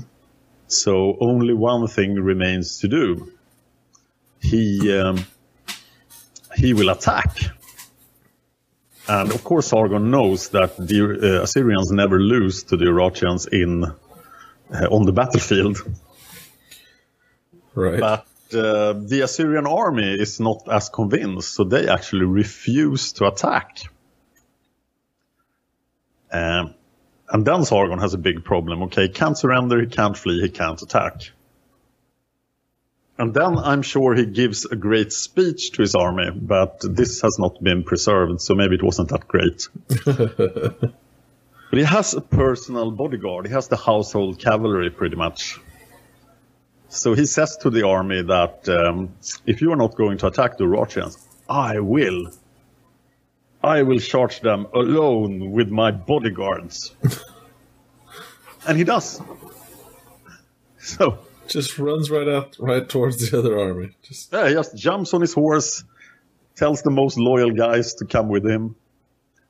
So 0.69 1.17
only 1.21 1.55
one 1.55 1.87
thing 1.87 2.15
remains 2.15 2.81
to 2.81 2.89
do. 2.89 3.33
He 4.41 4.63
um, 4.99 5.25
he 6.55 6.75
will 6.75 6.91
attack. 6.91 7.31
And 9.09 9.33
of 9.33 9.45
course, 9.45 9.69
Sargon 9.69 10.11
knows 10.11 10.49
that 10.51 10.77
the 10.77 10.99
uh, 11.03 11.43
Assyrians 11.45 11.91
never 11.93 12.19
lose 12.19 12.65
to 12.65 12.77
the 12.77 12.87
Urartians 12.87 13.47
in 13.49 13.85
uh, 13.85 14.87
on 14.91 15.07
the 15.07 15.13
battlefield. 15.13 15.79
Right. 17.75 18.01
But 18.01 18.27
uh, 18.53 18.93
the 18.93 19.23
Assyrian 19.23 19.67
army 19.67 20.15
is 20.15 20.41
not 20.41 20.69
as 20.71 20.89
convinced, 20.89 21.55
so 21.55 21.65
they 21.65 21.89
actually 21.89 22.27
refuse 22.27 23.13
to 23.15 23.27
attack. 23.27 23.81
Um, 26.33 26.75
and 27.29 27.45
then 27.45 27.65
Sargon 27.65 27.99
has 27.99 28.15
a 28.15 28.19
big 28.19 28.45
problem. 28.45 28.83
Okay, 28.85 29.03
he 29.03 29.09
can't 29.09 29.37
surrender, 29.37 29.81
he 29.81 29.87
can't 29.87 30.17
flee, 30.17 30.41
he 30.41 30.49
can't 30.49 30.81
attack. 30.81 31.31
And 33.19 33.33
then 33.33 33.57
I'm 33.57 33.83
sure 33.83 34.15
he 34.15 34.27
gives 34.27 34.67
a 34.67 34.77
great 34.77 35.13
speech 35.13 35.73
to 35.73 35.83
his 35.83 35.95
army, 35.95 36.31
but 36.31 36.81
this 36.83 37.23
has 37.23 37.39
not 37.39 37.63
been 37.63 37.83
preserved, 37.83 38.43
so 38.43 38.55
maybe 38.55 38.75
it 38.75 38.83
wasn't 38.83 39.09
that 39.09 39.27
great. 39.27 39.69
but 40.05 40.93
he 41.73 41.83
has 41.83 42.13
a 42.13 42.21
personal 42.21 42.91
bodyguard. 42.91 43.47
He 43.47 43.53
has 43.53 43.69
the 43.69 43.77
household 43.77 44.39
cavalry, 44.39 44.91
pretty 44.91 45.17
much. 45.17 45.59
So 46.89 47.15
he 47.15 47.27
says 47.27 47.57
to 47.59 47.71
the 47.71 47.87
army 47.87 48.23
that 48.23 48.69
um, 48.69 49.15
if 49.45 49.61
you 49.61 49.73
are 49.73 49.77
not 49.77 49.97
going 49.97 50.19
to 50.19 50.29
attack 50.29 50.57
the 50.57 50.65
Urartians, 50.65 51.19
I 51.49 51.81
will. 51.81 52.31
I 53.63 53.83
will 53.83 53.99
charge 53.99 54.41
them 54.41 54.67
alone 54.73 55.51
with 55.51 55.69
my 55.69 55.91
bodyguards. 55.91 56.95
and 58.67 58.79
he 58.79 58.85
does. 58.85 59.21
So 60.79 61.19
just 61.49 61.79
runs 61.81 62.11
right 62.11 62.29
out, 62.29 62.57
right 62.61 62.89
towards 62.89 63.29
the 63.29 63.37
other 63.37 63.59
army. 63.59 63.97
Just 64.03 64.33
yeah, 64.33 64.49
he 64.49 64.55
just 64.55 64.77
jumps 64.77 65.15
on 65.15 65.21
his 65.21 65.33
horse, 65.33 65.83
tells 66.55 66.83
the 66.83 66.91
most 66.91 67.19
loyal 67.19 67.51
guys 67.51 67.95
to 67.95 68.05
come 68.05 68.29
with 68.29 68.47
him, 68.47 68.77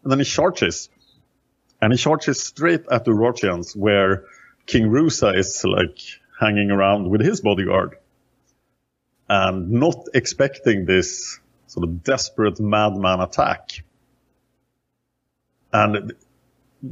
and 0.02 0.10
then 0.10 0.18
he 0.18 0.24
charges. 0.24 0.88
And 1.82 1.92
he 1.92 1.98
charges 1.98 2.42
straight 2.42 2.84
at 2.90 3.04
the 3.04 3.10
Urartians, 3.10 3.76
where 3.76 4.24
King 4.64 4.84
Rusa 4.84 5.36
is 5.36 5.62
like 5.62 5.98
hanging 6.38 6.70
around 6.70 7.08
with 7.10 7.20
his 7.20 7.40
bodyguard, 7.40 7.96
and 9.28 9.70
not 9.70 10.06
expecting 10.14 10.84
this 10.84 11.40
sort 11.66 11.84
of 11.84 12.02
desperate 12.02 12.60
madman 12.60 13.20
attack. 13.20 13.82
And 15.72 16.12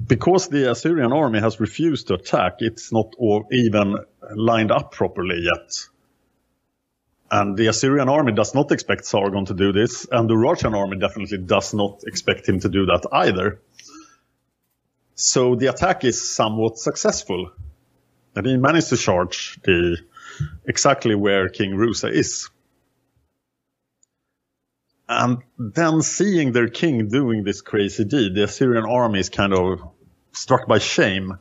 because 0.06 0.48
the 0.48 0.70
Assyrian 0.70 1.12
army 1.12 1.40
has 1.40 1.60
refused 1.60 2.08
to 2.08 2.14
attack, 2.14 2.56
it's 2.58 2.92
not 2.92 3.14
even 3.52 3.98
lined 4.34 4.72
up 4.72 4.92
properly 4.92 5.40
yet. 5.40 5.88
And 7.30 7.56
the 7.56 7.68
Assyrian 7.68 8.08
army 8.08 8.32
does 8.32 8.54
not 8.54 8.72
expect 8.72 9.04
Sargon 9.04 9.44
to 9.46 9.54
do 9.54 9.72
this, 9.72 10.06
and 10.10 10.28
the 10.28 10.34
Urartian 10.34 10.74
army 10.76 10.98
definitely 10.98 11.38
does 11.38 11.74
not 11.74 12.02
expect 12.06 12.48
him 12.48 12.60
to 12.60 12.68
do 12.68 12.86
that 12.86 13.06
either. 13.12 13.60
So 15.14 15.54
the 15.54 15.66
attack 15.66 16.04
is 16.04 16.34
somewhat 16.34 16.78
successful. 16.78 17.52
And 18.36 18.46
he 18.46 18.56
managed 18.56 18.88
to 18.88 18.96
charge 18.96 19.58
the 19.62 19.98
exactly 20.66 21.14
where 21.14 21.48
King 21.48 21.72
Rusa 21.72 22.10
is. 22.10 22.50
And 25.08 25.38
then 25.58 26.02
seeing 26.02 26.52
their 26.52 26.68
king 26.68 27.08
doing 27.08 27.44
this 27.44 27.60
crazy 27.60 28.04
deed, 28.04 28.34
the 28.34 28.44
Assyrian 28.44 28.84
army 28.86 29.20
is 29.20 29.28
kind 29.28 29.52
of 29.52 29.80
struck 30.32 30.66
by 30.66 30.78
shame 30.78 31.38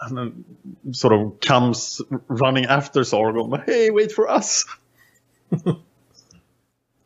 and 0.00 0.16
then 0.16 0.44
sort 0.92 1.12
of 1.12 1.40
comes 1.40 2.00
running 2.28 2.66
after 2.66 3.04
Sargon. 3.04 3.62
Hey, 3.66 3.90
wait 3.90 4.12
for 4.12 4.28
us! 4.28 4.64
and 5.50 5.76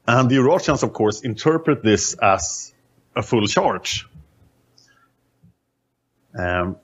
the 0.06 0.36
Urartians, 0.36 0.82
of 0.82 0.92
course, 0.92 1.20
interpret 1.20 1.82
this 1.82 2.14
as 2.14 2.72
a 3.14 3.22
full 3.22 3.46
charge. 3.46 4.08
Um, 6.38 6.76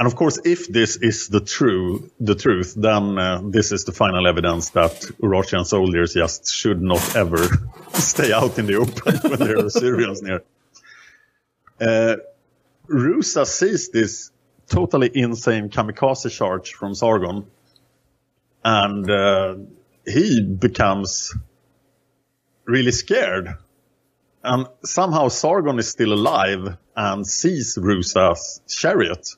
and 0.00 0.06
of 0.06 0.16
course, 0.16 0.38
if 0.46 0.66
this 0.66 0.96
is 0.96 1.28
the 1.28 1.40
true 1.40 2.10
the 2.18 2.34
truth, 2.34 2.72
then 2.74 3.18
uh, 3.18 3.42
this 3.44 3.70
is 3.70 3.84
the 3.84 3.92
final 3.92 4.26
evidence 4.26 4.70
that 4.70 4.92
Urartian 5.22 5.66
soldiers 5.66 6.14
just 6.14 6.50
should 6.50 6.80
not 6.80 7.14
ever 7.14 7.46
stay 7.92 8.32
out 8.32 8.58
in 8.58 8.64
the 8.64 8.76
open 8.76 9.16
when 9.30 9.38
there 9.38 9.58
are 9.58 9.66
Assyrians 9.66 10.22
near. 10.22 10.42
Uh, 11.78 12.16
Rusa 12.88 13.44
sees 13.46 13.90
this 13.90 14.30
totally 14.70 15.10
insane 15.12 15.68
kamikaze 15.68 16.30
charge 16.30 16.72
from 16.72 16.94
Sargon, 16.94 17.44
and 18.64 19.10
uh, 19.10 19.56
he 20.06 20.40
becomes 20.40 21.36
really 22.64 22.92
scared. 22.92 23.54
And 24.42 24.66
somehow 24.82 25.28
Sargon 25.28 25.78
is 25.78 25.90
still 25.90 26.14
alive 26.14 26.78
and 26.96 27.26
sees 27.26 27.76
Rusa's 27.76 28.62
chariot 28.66 29.36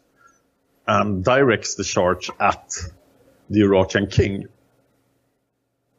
and 0.87 1.25
directs 1.25 1.75
the 1.75 1.85
charge 1.85 2.31
at 2.41 2.75
the 3.49 3.61
Urartian 3.61 4.11
king. 4.11 4.49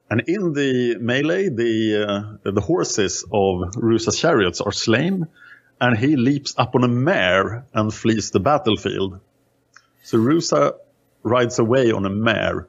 And 0.10 0.22
in 0.28 0.54
the 0.54 0.98
melee, 1.00 1.50
the 1.50 2.38
uh, 2.46 2.52
the 2.52 2.62
horses 2.62 3.24
of 3.24 3.72
Rusa's 3.75 4.20
chariots 4.20 4.62
are 4.62 4.72
slain, 4.72 5.28
and 5.82 5.98
he 5.98 6.16
leaps 6.16 6.54
up 6.58 6.75
on 6.75 6.84
a 6.84 6.88
mare 6.88 7.66
and 7.74 7.94
flees 7.94 8.32
the 8.32 8.40
battlefield. 8.40 9.20
So 10.04 10.18
Rusa 10.18 10.74
rides 11.24 11.58
away 11.58 11.92
on 11.92 12.06
a 12.06 12.10
mare, 12.10 12.68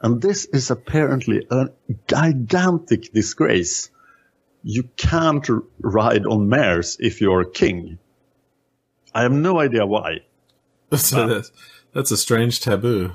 and 0.00 0.20
this 0.20 0.44
is 0.44 0.70
apparently 0.70 1.46
a 1.50 1.70
gigantic 2.06 3.12
disgrace. 3.12 3.90
You 4.62 4.84
can't 4.96 5.46
ride 5.80 6.26
on 6.26 6.48
mares 6.48 6.96
if 7.00 7.20
you're 7.20 7.40
a 7.40 7.50
king. 7.50 7.98
I 9.14 9.22
have 9.22 9.32
no 9.32 9.58
idea 9.58 9.86
why. 9.86 10.20
So 10.96 11.26
that's, 11.26 11.52
that's 11.92 12.10
a 12.10 12.16
strange 12.16 12.60
taboo. 12.60 13.12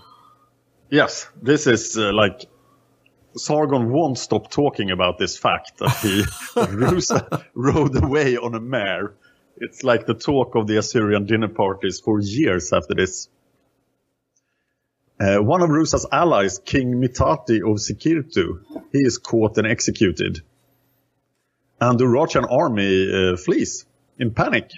Yes, 0.89 1.27
this 1.41 1.67
is 1.67 1.97
uh, 1.97 2.11
like 2.13 2.45
Sargon 3.35 3.91
won't 3.91 4.17
stop 4.17 4.49
talking 4.49 4.91
about 4.91 5.17
this 5.17 5.37
fact 5.37 5.77
that 5.77 5.95
he 5.97 6.21
that 6.55 6.69
Rusa 6.69 7.43
rode 7.53 7.95
away 8.01 8.37
on 8.37 8.55
a 8.55 8.59
mare. 8.59 9.13
It's 9.57 9.83
like 9.83 10.05
the 10.05 10.13
talk 10.13 10.55
of 10.55 10.67
the 10.67 10.77
Assyrian 10.77 11.25
dinner 11.25 11.49
parties 11.49 11.99
for 11.99 12.19
years 12.19 12.71
after 12.73 12.95
this. 12.95 13.27
Uh, 15.19 15.37
one 15.37 15.61
of 15.61 15.69
Rusa's 15.69 16.05
allies, 16.11 16.59
King 16.59 16.93
Mitati 16.93 17.57
of 17.57 17.77
Sikirtu, 17.77 18.61
he 18.93 18.99
is 18.99 19.17
caught 19.17 19.57
and 19.57 19.67
executed. 19.67 20.41
And 21.81 21.99
the 21.99 22.05
Urartian 22.05 22.45
army 22.49 23.33
uh, 23.33 23.37
flees 23.37 23.85
in 24.17 24.33
panic. 24.33 24.71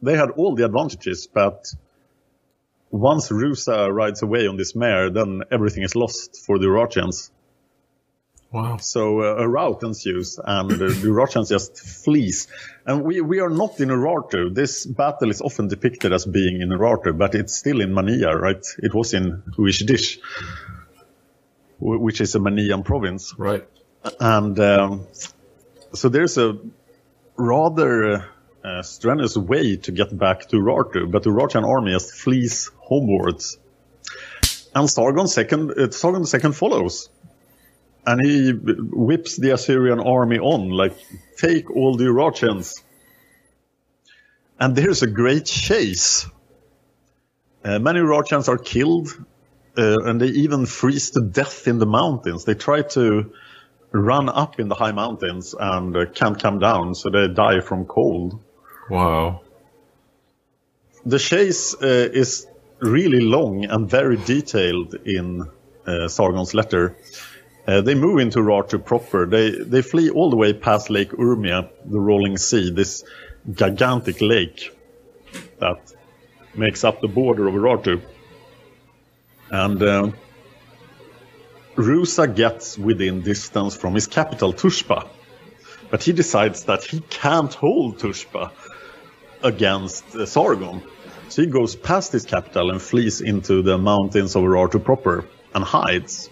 They 0.00 0.16
had 0.16 0.30
all 0.30 0.54
the 0.54 0.64
advantages, 0.64 1.26
but 1.26 1.66
once 2.92 3.30
Rusa 3.30 3.92
rides 3.92 4.22
away 4.22 4.46
on 4.46 4.56
this 4.56 4.76
mare, 4.76 5.10
then 5.10 5.42
everything 5.50 5.82
is 5.82 5.96
lost 5.96 6.44
for 6.46 6.58
the 6.58 6.66
Urartians. 6.66 7.30
Wow. 8.52 8.76
So 8.76 9.22
uh, 9.22 9.36
a 9.38 9.48
rout 9.48 9.82
ensues, 9.82 10.38
and 10.38 10.70
uh, 10.70 10.76
the 10.76 11.08
Urartians 11.08 11.48
just 11.48 11.78
flees. 11.78 12.48
And 12.84 13.02
we, 13.02 13.22
we 13.22 13.40
are 13.40 13.48
not 13.48 13.80
in 13.80 13.88
Urartu. 13.88 14.54
This 14.54 14.84
battle 14.84 15.30
is 15.30 15.40
often 15.40 15.68
depicted 15.68 16.12
as 16.12 16.26
being 16.26 16.60
in 16.60 16.68
Urartu, 16.68 17.16
but 17.16 17.34
it's 17.34 17.56
still 17.56 17.80
in 17.80 17.94
Mania, 17.94 18.36
right? 18.36 18.62
It 18.78 18.94
was 18.94 19.14
in 19.14 19.42
Uishdish, 19.56 20.18
which 21.80 22.20
is 22.20 22.34
a 22.34 22.40
Manian 22.40 22.84
province. 22.84 23.34
Right. 23.38 23.66
And 24.20 24.60
um, 24.60 25.06
so 25.94 26.10
there's 26.10 26.36
a 26.36 26.58
rather 27.36 28.26
uh, 28.64 28.82
strenuous 28.82 29.36
way 29.36 29.76
to 29.76 29.92
get 29.92 30.16
back 30.16 30.48
to 30.48 30.56
Urartu, 30.56 31.10
but 31.10 31.22
the 31.22 31.30
Urartian 31.30 31.64
army 31.64 31.92
just 31.92 32.12
flees 32.12 32.70
homewards. 32.78 33.58
And 34.74 34.88
Sargon 34.88 35.28
second, 35.28 35.72
uh, 35.72 35.90
Sargon 35.90 36.24
second 36.24 36.52
follows. 36.52 37.08
And 38.06 38.24
he 38.24 38.52
whips 38.52 39.36
the 39.36 39.50
Assyrian 39.50 40.00
army 40.00 40.38
on, 40.38 40.70
like, 40.70 40.96
take 41.36 41.70
all 41.70 41.96
the 41.96 42.04
Urartians. 42.04 42.82
And 44.58 44.74
there's 44.74 45.02
a 45.02 45.06
great 45.06 45.46
chase. 45.46 46.26
Uh, 47.64 47.78
many 47.78 48.00
Urartians 48.00 48.48
are 48.48 48.58
killed, 48.58 49.08
uh, 49.78 50.02
and 50.04 50.20
they 50.20 50.28
even 50.28 50.66
freeze 50.66 51.10
to 51.10 51.20
death 51.20 51.68
in 51.68 51.78
the 51.78 51.86
mountains. 51.86 52.44
They 52.44 52.54
try 52.54 52.82
to 52.82 53.32
run 53.92 54.28
up 54.28 54.58
in 54.58 54.68
the 54.68 54.74
high 54.74 54.92
mountains 54.92 55.54
and 55.58 55.96
uh, 55.96 56.06
can't 56.06 56.40
come 56.40 56.58
down, 56.58 56.94
so 56.94 57.10
they 57.10 57.28
die 57.28 57.60
from 57.60 57.84
cold. 57.84 58.40
Wow. 58.92 59.40
The 61.06 61.18
chase 61.18 61.74
uh, 61.74 62.10
is 62.12 62.46
really 62.78 63.20
long 63.20 63.64
and 63.64 63.88
very 63.88 64.18
detailed 64.18 64.94
in 65.06 65.48
uh, 65.86 66.08
Sargon's 66.08 66.52
letter. 66.52 66.98
Uh, 67.66 67.80
they 67.80 67.94
move 67.94 68.18
into 68.18 68.40
Urartu 68.40 68.84
proper. 68.84 69.26
They 69.26 69.50
they 69.50 69.80
flee 69.80 70.10
all 70.10 70.28
the 70.28 70.36
way 70.36 70.52
past 70.52 70.90
Lake 70.90 71.12
Urmia, 71.12 71.70
the 71.86 71.98
rolling 71.98 72.36
sea, 72.36 72.70
this 72.70 73.02
gigantic 73.50 74.20
lake 74.20 74.76
that 75.58 75.80
makes 76.54 76.84
up 76.84 77.00
the 77.00 77.08
border 77.08 77.48
of 77.48 77.54
Urartu. 77.54 78.02
And 79.50 79.82
uh, 79.82 80.10
Rusa 81.76 82.26
gets 82.36 82.76
within 82.76 83.22
distance 83.22 83.74
from 83.74 83.94
his 83.94 84.06
capital, 84.06 84.52
Tushpa. 84.52 85.08
But 85.92 86.02
he 86.02 86.12
decides 86.14 86.64
that 86.64 86.84
he 86.84 87.00
can't 87.00 87.52
hold 87.52 87.98
Tushpa 87.98 88.50
against 89.42 90.16
uh, 90.16 90.24
Sargon. 90.24 90.82
So 91.28 91.42
he 91.42 91.48
goes 91.48 91.76
past 91.76 92.12
his 92.12 92.24
capital 92.24 92.70
and 92.70 92.80
flees 92.80 93.20
into 93.20 93.60
the 93.60 93.76
mountains 93.76 94.34
of 94.34 94.42
Urartu 94.42 94.82
proper 94.82 95.26
and 95.54 95.62
hides. 95.62 96.30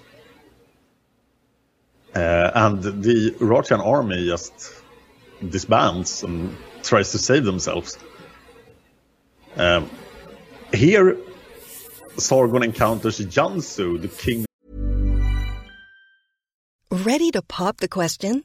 Uh, 2.16 2.50
and 2.54 2.82
the 2.82 3.36
Urartian 3.38 3.80
army 3.84 4.24
just 4.24 4.54
disbands 5.46 6.22
and 6.22 6.56
tries 6.82 7.12
to 7.12 7.18
save 7.18 7.44
themselves. 7.44 7.98
Um, 9.56 9.90
here, 10.72 11.18
Sargon 12.16 12.62
encounters 12.62 13.18
Jansu, 13.18 14.00
the 14.00 14.08
king. 14.08 14.46
Ready 16.90 17.30
to 17.32 17.42
pop 17.42 17.76
the 17.76 17.88
question? 17.88 18.44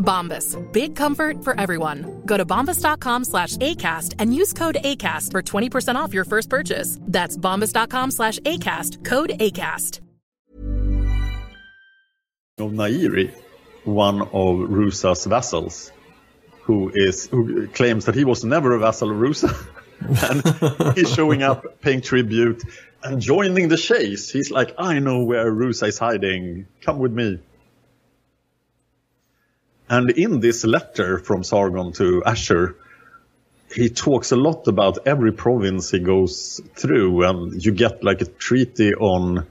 Bombas. 0.00 0.56
Big 0.72 0.96
comfort 0.96 1.44
for 1.44 1.58
everyone. 1.60 2.22
Go 2.26 2.36
to 2.36 2.44
bombas.com 2.44 3.24
slash 3.24 3.56
ACAST 3.58 4.14
and 4.18 4.34
use 4.34 4.52
code 4.52 4.78
ACAST 4.82 5.30
for 5.30 5.42
20% 5.42 5.94
off 5.94 6.12
your 6.12 6.24
first 6.24 6.50
purchase. 6.50 6.98
That's 7.02 7.36
bombas.com 7.36 8.10
slash 8.10 8.40
ACAST, 8.40 9.04
code 9.04 9.30
ACAST. 9.30 10.00
Of 12.58 12.72
Nairi, 12.72 13.32
one 13.84 14.20
of 14.20 14.68
Rusa's 14.68 15.24
vassals, 15.24 15.92
who 16.62 16.92
is 16.94 17.26
who 17.26 17.68
claims 17.68 18.04
that 18.04 18.14
he 18.14 18.24
was 18.24 18.44
never 18.44 18.74
a 18.74 18.78
vassal 18.78 19.10
of 19.10 19.16
Rusa. 19.16 19.50
and 20.90 20.94
he's 20.96 21.12
showing 21.12 21.42
up, 21.42 21.80
paying 21.80 22.00
tribute, 22.02 22.62
and 23.02 23.20
joining 23.20 23.68
the 23.68 23.76
chase. 23.76 24.30
He's 24.30 24.50
like, 24.50 24.74
I 24.78 24.98
know 24.98 25.24
where 25.24 25.50
Rusa 25.50 25.88
is 25.88 25.98
hiding. 25.98 26.66
Come 26.82 26.98
with 26.98 27.12
me. 27.12 27.40
And 29.90 30.10
in 30.10 30.38
this 30.38 30.64
letter 30.64 31.18
from 31.18 31.42
Sargon 31.42 31.92
to 31.94 32.22
Ashur, 32.24 32.76
he 33.74 33.88
talks 33.88 34.30
a 34.30 34.36
lot 34.36 34.68
about 34.68 34.98
every 35.04 35.32
province 35.32 35.90
he 35.90 35.98
goes 35.98 36.60
through, 36.76 37.24
and 37.24 37.64
you 37.64 37.72
get 37.72 38.04
like 38.04 38.20
a 38.20 38.24
treaty 38.24 38.94
on 38.94 39.48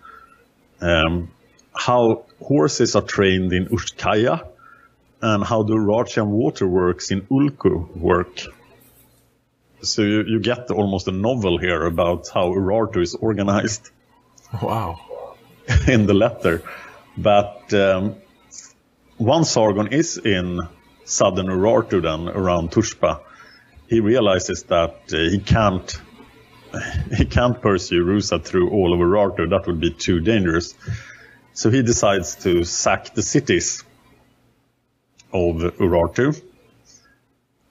um, 0.79 1.29
how 1.75 2.23
horses 2.41 2.95
are 2.95 3.01
trained 3.01 3.51
in 3.51 3.65
Ushtkaya 3.67 4.47
and 5.21 5.43
how 5.43 5.63
the 5.63 5.73
Urartian 5.73 6.27
waterworks 6.27 7.11
in 7.11 7.21
Ulku 7.23 7.93
work. 7.97 8.39
So 9.81 10.03
you, 10.03 10.23
you 10.23 10.39
get 10.39 10.71
almost 10.71 11.09
a 11.09 11.11
novel 11.11 11.57
here 11.57 11.85
about 11.85 12.29
how 12.33 12.53
Urartu 12.53 13.01
is 13.01 13.13
organized. 13.13 13.89
Wow. 14.61 15.35
in 15.87 16.05
the 16.05 16.13
letter. 16.13 16.63
But 17.17 17.73
um, 17.73 18.15
once 19.19 19.51
Sargon 19.51 19.87
is 19.87 20.17
in 20.17 20.61
southern 21.03 21.47
Urartu 21.47 22.01
then 22.01 22.29
around 22.29 22.71
Tushpa, 22.71 23.21
he 23.87 23.99
realizes 23.99 24.63
that 24.63 24.95
uh, 25.13 25.17
he 25.17 25.39
can't 25.39 26.01
he 27.17 27.25
can't 27.25 27.61
pursue 27.61 28.05
Rusa 28.05 28.43
through 28.43 28.69
all 28.69 28.93
of 28.93 28.99
Urartu. 28.99 29.49
That 29.49 29.67
would 29.67 29.79
be 29.79 29.91
too 29.91 30.19
dangerous. 30.19 30.75
So 31.53 31.69
he 31.69 31.81
decides 31.81 32.35
to 32.43 32.63
sack 32.63 33.13
the 33.15 33.23
cities 33.23 33.83
of 35.33 35.55
Urartu. 35.79 36.39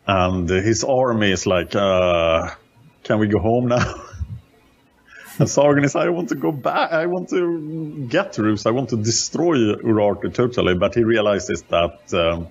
And 0.07 0.49
his 0.49 0.85
army 0.85 1.31
is 1.31 1.47
like, 1.47 1.75
uh, 1.75 2.51
can 3.05 3.19
we 3.19 3.29
go 3.29 3.39
home 3.39 3.69
now? 3.69 4.05
Sargon 5.47 5.85
is, 5.85 5.95
I 5.95 6.09
want 6.09 6.31
to 6.31 6.35
go 6.35 6.51
back. 6.51 6.93
I 6.93 7.07
want 7.07 7.29
to 7.31 8.07
get 8.09 8.33
to 8.35 8.43
Rus. 8.43 8.67
I 8.67 8.71
want 8.71 8.91
to 8.91 8.97
destroy 8.97 9.57
Urartu 9.77 10.33
totally. 10.35 10.75
But 10.75 10.95
he 10.95 11.05
realizes 11.05 11.63
that 11.63 12.13
um, 12.13 12.49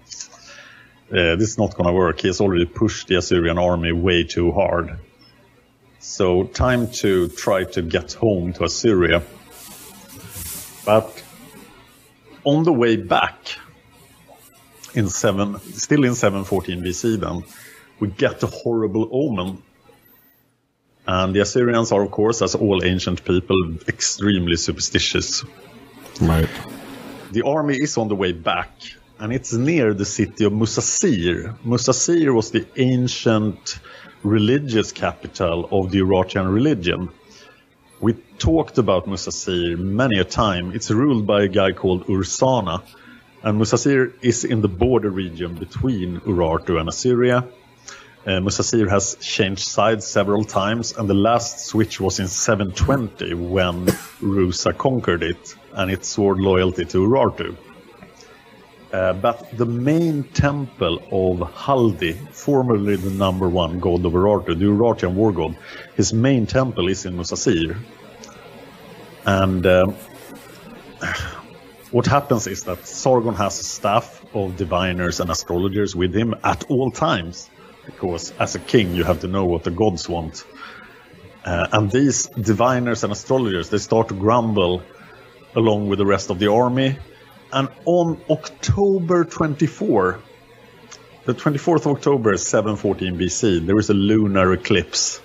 uh, 1.12 1.36
this 1.36 1.50
is 1.50 1.58
not 1.58 1.76
going 1.76 1.88
to 1.88 1.94
work. 1.94 2.22
He 2.22 2.28
has 2.28 2.40
already 2.40 2.66
pushed 2.66 3.08
the 3.08 3.16
Assyrian 3.16 3.58
army 3.58 3.92
way 3.92 4.24
too 4.24 4.52
hard. 4.52 5.00
So 6.00 6.46
time 6.46 6.90
to 7.04 7.28
try 7.28 7.66
to 7.66 7.82
get 7.82 8.14
home 8.14 8.54
to 8.54 8.64
Assyria. 8.64 9.22
But 10.86 11.24
on 12.46 12.64
the 12.64 12.72
way 12.72 12.96
back, 12.96 13.36
in 14.94 15.10
seven, 15.10 15.60
still 15.60 16.06
in 16.06 16.16
714 16.16 16.82
BC, 16.82 17.20
then 17.20 17.44
we 18.00 18.08
get 18.08 18.42
a 18.44 18.48
horrible 18.48 19.10
omen. 19.12 19.62
And 21.08 21.34
the 21.34 21.40
Assyrians 21.40 21.94
are, 21.94 22.02
of 22.04 22.12
course, 22.12 22.42
as 22.42 22.54
all 22.54 22.84
ancient 22.84 23.24
people, 23.24 23.56
extremely 23.88 24.58
superstitious. 24.58 25.46
Right. 26.20 26.50
The 27.32 27.44
army 27.44 27.76
is 27.76 27.98
on 27.98 28.10
the 28.10 28.16
way 28.16 28.34
back, 28.34 28.72
and 29.18 29.32
it's 29.32 29.54
near 29.54 29.94
the 29.94 30.04
city 30.04 30.44
of 30.44 30.52
Musasir. 30.52 31.58
Musasir 31.64 32.34
was 32.34 32.52
the 32.52 32.68
ancient 32.76 33.80
religious 34.22 34.92
capital 34.92 35.70
of 35.72 35.92
the 35.92 36.00
Urartian 36.00 36.54
religion. 36.54 37.10
We 38.02 38.14
talked 38.38 38.78
about 38.78 39.06
Musasir 39.06 39.78
many 39.78 40.20
a 40.20 40.26
time. 40.26 40.74
It's 40.74 40.92
ruled 40.92 41.26
by 41.26 41.44
a 41.44 41.48
guy 41.48 41.72
called 41.72 42.08
Ursana, 42.08 42.84
and 43.44 43.62
Musasir 43.62 44.14
is 44.22 44.44
in 44.44 44.62
the 44.62 44.68
border 44.68 45.10
region 45.10 45.56
between 45.56 46.20
Urartu 46.22 46.80
and 46.80 46.90
Assyria. 46.90 47.48
Uh, 48.28 48.42
Musasir 48.42 48.90
has 48.90 49.16
changed 49.22 49.66
sides 49.66 50.06
several 50.06 50.44
times, 50.44 50.92
and 50.98 51.10
the 51.10 51.14
last 51.14 51.66
switch 51.66 52.02
was 52.02 52.20
in 52.20 52.28
720 52.28 53.34
when 53.36 53.86
Rusa 54.20 54.78
conquered 54.78 55.24
it, 55.24 55.56
and 55.72 55.90
it 55.90 56.04
swore 56.04 56.36
loyalty 56.36 56.84
to 56.84 57.08
Urartu. 57.08 57.56
Uh, 58.92 59.14
but 59.14 59.58
the 59.58 59.66
main 59.66 60.24
temple 60.24 60.98
of 61.10 61.40
Haldi, 61.54 62.18
formerly 62.34 62.98
the 62.98 63.12
number 63.12 63.48
one 63.48 63.80
god 63.80 64.04
of 64.06 64.12
Urartu, 64.12 64.60
the 64.60 64.66
Urartian 64.66 65.14
war 65.14 65.32
god, 65.32 65.56
his 65.96 66.12
main 66.12 66.46
temple 66.46 66.90
is 66.90 67.06
in 67.06 67.16
Musasir. 67.16 67.78
And 69.26 69.66
um, 69.66 69.96
what 71.92 72.06
happens 72.08 72.46
is 72.48 72.64
that 72.64 72.86
Sargon 72.86 73.36
has 73.36 73.58
a 73.62 73.64
staff 73.64 74.22
of 74.36 74.58
diviners 74.58 75.22
and 75.22 75.30
astrologers 75.30 75.96
with 75.96 76.14
him 76.14 76.36
at 76.44 76.66
all 76.66 76.92
times, 76.92 77.50
because 77.88 78.32
as 78.40 78.54
a 78.56 78.60
king 78.60 78.94
you 78.94 79.04
have 79.04 79.22
to 79.22 79.28
know 79.28 79.46
what 79.46 79.64
the 79.64 79.72
gods 79.72 80.08
want. 80.08 80.44
Uh, 81.44 81.68
and 81.72 81.90
these 81.92 82.28
diviners 82.28 83.04
and 83.04 83.12
astrologers 83.12 83.70
they 83.70 83.78
start 83.80 84.10
to 84.10 84.14
grumble 84.14 84.84
along 85.56 85.88
with 85.90 85.98
the 85.98 86.06
rest 86.06 86.30
of 86.30 86.38
the 86.40 86.52
army. 86.52 86.98
And 87.52 87.70
on 87.86 88.22
October 88.30 89.24
24, 89.24 90.20
the 91.26 91.34
24th 91.34 91.86
of 91.86 91.88
October, 91.98 92.38
714 92.38 93.18
BC, 93.18 93.66
there 93.66 93.78
is 93.80 93.90
a 93.90 93.94
lunar 93.94 94.54
eclipse. 94.54 95.22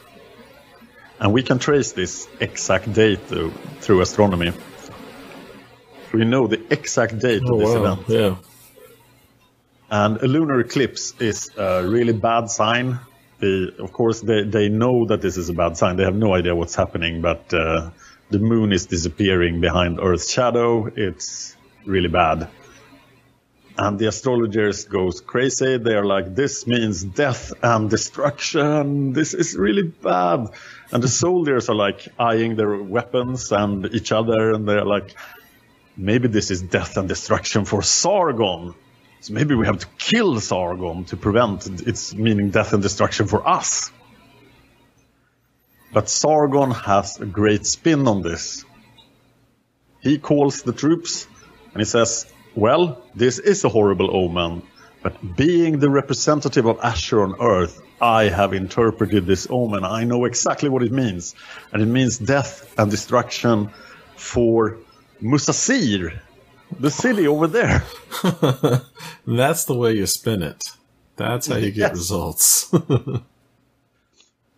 And 1.18 1.32
we 1.32 1.42
can 1.42 1.58
trace 1.58 1.92
this 1.92 2.28
exact 2.40 2.92
date 2.92 3.28
though, 3.28 3.50
through 3.80 4.00
astronomy. 4.00 4.52
We 6.12 6.24
know 6.24 6.46
the 6.46 6.60
exact 6.72 7.18
date 7.18 7.42
Oh, 7.44 7.54
of 7.54 7.60
this 7.60 7.68
wow. 7.70 7.92
event. 7.92 8.08
Yeah. 8.08 8.36
And 9.92 10.16
a 10.22 10.26
lunar 10.26 10.58
eclipse 10.60 11.12
is 11.20 11.50
a 11.54 11.86
really 11.86 12.14
bad 12.14 12.48
sign. 12.48 12.98
They, 13.40 13.68
of 13.78 13.92
course, 13.92 14.22
they, 14.22 14.42
they 14.44 14.70
know 14.70 15.04
that 15.04 15.20
this 15.20 15.36
is 15.36 15.50
a 15.50 15.52
bad 15.52 15.76
sign. 15.76 15.96
They 15.96 16.04
have 16.04 16.16
no 16.16 16.34
idea 16.34 16.56
what's 16.56 16.74
happening, 16.74 17.20
but 17.20 17.52
uh, 17.52 17.90
the 18.30 18.38
moon 18.38 18.72
is 18.72 18.86
disappearing 18.86 19.60
behind 19.60 20.00
Earth's 20.00 20.32
shadow. 20.32 20.86
It's 20.86 21.54
really 21.84 22.08
bad. 22.08 22.48
And 23.76 23.98
the 23.98 24.06
astrologers 24.06 24.86
goes 24.86 25.20
crazy. 25.20 25.76
They're 25.76 26.06
like, 26.06 26.34
this 26.34 26.66
means 26.66 27.04
death 27.04 27.52
and 27.62 27.90
destruction. 27.90 29.12
This 29.12 29.34
is 29.34 29.54
really 29.56 29.82
bad. 29.82 30.46
And 30.90 31.02
the 31.02 31.08
soldiers 31.08 31.68
are 31.68 31.74
like 31.74 32.08
eyeing 32.18 32.56
their 32.56 32.82
weapons 32.82 33.52
and 33.52 33.84
each 33.94 34.10
other, 34.10 34.52
and 34.52 34.66
they're 34.66 34.86
like, 34.86 35.14
maybe 35.98 36.28
this 36.28 36.50
is 36.50 36.62
death 36.62 36.96
and 36.96 37.10
destruction 37.10 37.66
for 37.66 37.82
Sargon. 37.82 38.74
So 39.22 39.34
maybe 39.34 39.54
we 39.54 39.66
have 39.66 39.78
to 39.78 39.86
kill 39.98 40.40
Sargon 40.40 41.04
to 41.04 41.16
prevent 41.16 41.68
its 41.86 42.12
meaning 42.12 42.50
death 42.50 42.72
and 42.72 42.82
destruction 42.82 43.28
for 43.28 43.48
us. 43.48 43.92
But 45.92 46.08
Sargon 46.08 46.72
has 46.72 47.20
a 47.20 47.26
great 47.26 47.64
spin 47.64 48.08
on 48.08 48.22
this. 48.22 48.64
He 50.00 50.18
calls 50.18 50.62
the 50.62 50.72
troops 50.72 51.28
and 51.72 51.80
he 51.80 51.84
says, 51.84 52.26
Well, 52.56 53.00
this 53.14 53.38
is 53.38 53.62
a 53.62 53.68
horrible 53.68 54.10
omen, 54.16 54.62
but 55.04 55.36
being 55.36 55.78
the 55.78 55.88
representative 55.88 56.66
of 56.66 56.80
Ashur 56.82 57.22
on 57.22 57.36
earth, 57.40 57.80
I 58.00 58.24
have 58.24 58.52
interpreted 58.52 59.24
this 59.24 59.46
omen. 59.48 59.84
I 59.84 60.02
know 60.02 60.24
exactly 60.24 60.68
what 60.68 60.82
it 60.82 60.90
means. 60.90 61.36
And 61.72 61.80
it 61.80 61.86
means 61.86 62.18
death 62.18 62.74
and 62.76 62.90
destruction 62.90 63.70
for 64.16 64.78
Musasir, 65.22 66.18
the 66.80 66.90
city 66.90 67.26
over 67.26 67.46
there. 67.46 67.84
That's 69.26 69.64
the 69.64 69.74
way 69.74 69.92
you 69.94 70.06
spin 70.06 70.42
it. 70.42 70.62
That's 71.16 71.46
how 71.46 71.56
you 71.56 71.70
get 71.70 71.90
Yes. 71.90 71.92
results. 71.92 72.74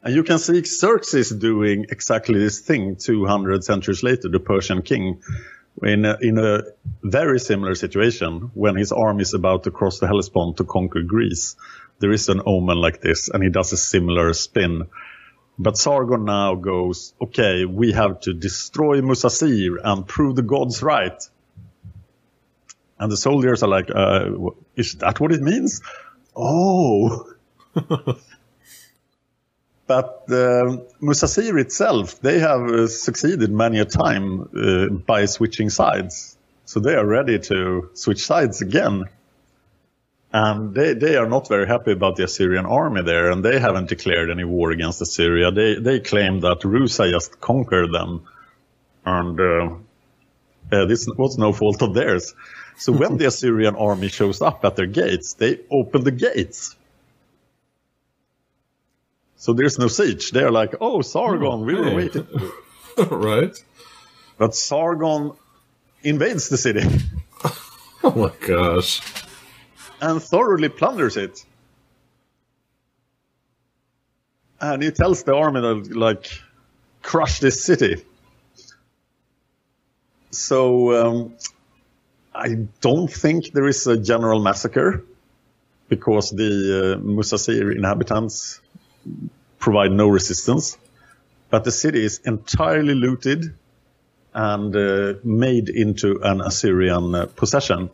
And 0.03 0.15
you 0.15 0.23
can 0.23 0.39
see 0.39 0.63
Xerxes 0.63 1.31
doing 1.31 1.87
exactly 1.89 2.39
this 2.39 2.61
thing 2.61 2.97
200 2.97 3.65
centuries 3.65 4.03
later, 4.03 4.29
the 4.29 4.39
Persian 4.39 4.83
king, 4.83 5.23
in 5.83 6.05
a, 6.05 6.19
in 6.21 6.37
a 6.37 6.61
very 7.03 7.41
similar 7.41 7.75
situation 7.75 8.51
when 8.53 8.77
his 8.77 8.93
army 8.93 9.23
is 9.23 9.33
about 9.33 9.65
to 9.65 9.71
cross 9.71 10.01
the 10.01 10.07
Hellespont 10.07 10.59
to 10.59 10.65
conquer 10.65 11.01
Greece. 11.01 11.57
There 12.01 12.13
is 12.13 12.29
an 12.29 12.43
omen 12.45 12.77
like 12.77 13.01
this, 13.01 13.31
and 13.31 13.43
he 13.43 13.49
does 13.49 13.73
a 13.73 13.79
similar 13.79 14.35
spin. 14.35 14.89
But 15.59 15.79
Sargon 15.79 16.27
now 16.27 16.55
goes, 16.57 17.15
okay, 17.23 17.65
we 17.65 17.93
have 17.93 18.21
to 18.21 18.35
destroy 18.35 19.01
Musasir 19.01 19.77
and 19.83 20.07
prove 20.07 20.37
the 20.37 20.43
gods 20.43 20.83
right. 20.83 21.17
And 23.05 23.13
the 23.13 23.19
soldiers 23.19 23.63
are 23.63 23.69
like, 23.69 23.91
uh, 23.95 24.31
is 24.77 24.95
that 24.95 25.21
what 25.21 25.31
it 25.31 25.43
means? 25.43 25.83
Oh. 26.35 27.29
But 29.87 30.25
uh, 30.31 30.79
Musasir 31.03 31.61
itself, 31.61 32.23
they 32.23 32.39
have 32.39 32.63
uh, 32.63 32.87
succeeded 32.87 33.51
many 33.51 33.81
a 33.81 33.85
time 33.85 34.49
uh, 34.57 34.89
by 34.89 35.27
switching 35.27 35.69
sides. 35.69 36.39
So 36.65 36.81
they 36.81 36.95
are 36.95 37.05
ready 37.05 37.39
to 37.41 37.91
switch 37.93 38.25
sides 38.25 38.63
again. 38.63 39.05
And 40.33 40.75
they, 40.75 40.95
they 40.95 41.17
are 41.17 41.29
not 41.29 41.47
very 41.47 41.67
happy 41.67 41.93
about 41.93 42.17
the 42.17 42.25
Assyrian 42.25 42.65
army 42.65 43.03
there, 43.03 43.31
and 43.31 43.45
they 43.45 43.59
haven't 43.61 43.91
declared 43.91 44.31
any 44.31 44.45
war 44.45 44.71
against 44.71 45.03
Assyria. 45.03 45.51
They 45.51 45.75
they 45.75 46.01
claim 46.01 46.41
that 46.41 46.61
Rusa 46.61 47.11
just 47.11 47.39
conquered 47.43 47.93
them, 47.93 48.23
and 49.05 49.39
uh, 49.39 49.75
uh, 50.73 50.87
this 50.87 51.07
was 51.07 51.37
no 51.37 51.53
fault 51.53 51.83
of 51.83 51.93
theirs. 51.93 52.35
So 52.77 52.93
when 52.93 53.17
the 53.19 53.27
Assyrian 53.27 53.77
army 53.77 54.09
shows 54.09 54.43
up 54.43 54.65
at 54.65 54.77
their 54.77 54.87
gates, 54.87 55.35
they 55.35 55.61
open 55.71 56.05
the 56.05 56.11
gates. 56.11 56.77
So 59.37 59.53
there's 59.53 59.79
no 59.79 59.89
siege. 59.89 60.31
They're 60.31 60.51
like, 60.51 60.75
"Oh, 60.81 61.03
Sargon, 61.03 61.65
we 61.67 61.75
were 61.75 61.91
hey. 61.91 61.97
waiting." 61.97 62.27
right? 63.11 63.65
But 64.39 64.55
Sargon 64.55 65.33
invades 66.03 66.49
the 66.49 66.57
city 66.57 66.83
Oh 68.05 68.13
my 68.15 68.33
gosh. 68.47 69.01
and 70.01 70.23
thoroughly 70.23 70.69
plunders 70.69 71.17
it. 71.17 71.45
And 74.61 74.83
he 74.83 74.91
tells 74.91 75.23
the 75.25 75.35
army 75.35 75.61
to 75.61 75.99
like 75.99 76.27
crush 77.03 77.41
this 77.41 77.65
city. 77.65 78.05
So 80.31 80.95
um, 81.07 81.35
I 82.35 82.67
don't 82.81 83.11
think 83.11 83.53
there 83.53 83.67
is 83.67 83.87
a 83.87 83.97
general 83.97 84.43
massacre 84.43 85.05
because 85.89 86.31
the 86.31 86.97
uh, 86.97 87.01
Musasir 87.01 87.75
inhabitants 87.75 88.61
provide 89.59 89.93
no 89.93 90.09
resistance. 90.09 90.77
But 91.51 91.63
the 91.65 91.71
city 91.71 92.05
is 92.05 92.21
entirely 92.25 92.95
looted 92.95 93.55
and 94.33 94.75
uh, 94.75 95.15
made 95.23 95.69
into 95.69 96.21
an 96.23 96.41
Assyrian 96.41 97.15
uh, 97.15 97.27
possession. 97.27 97.91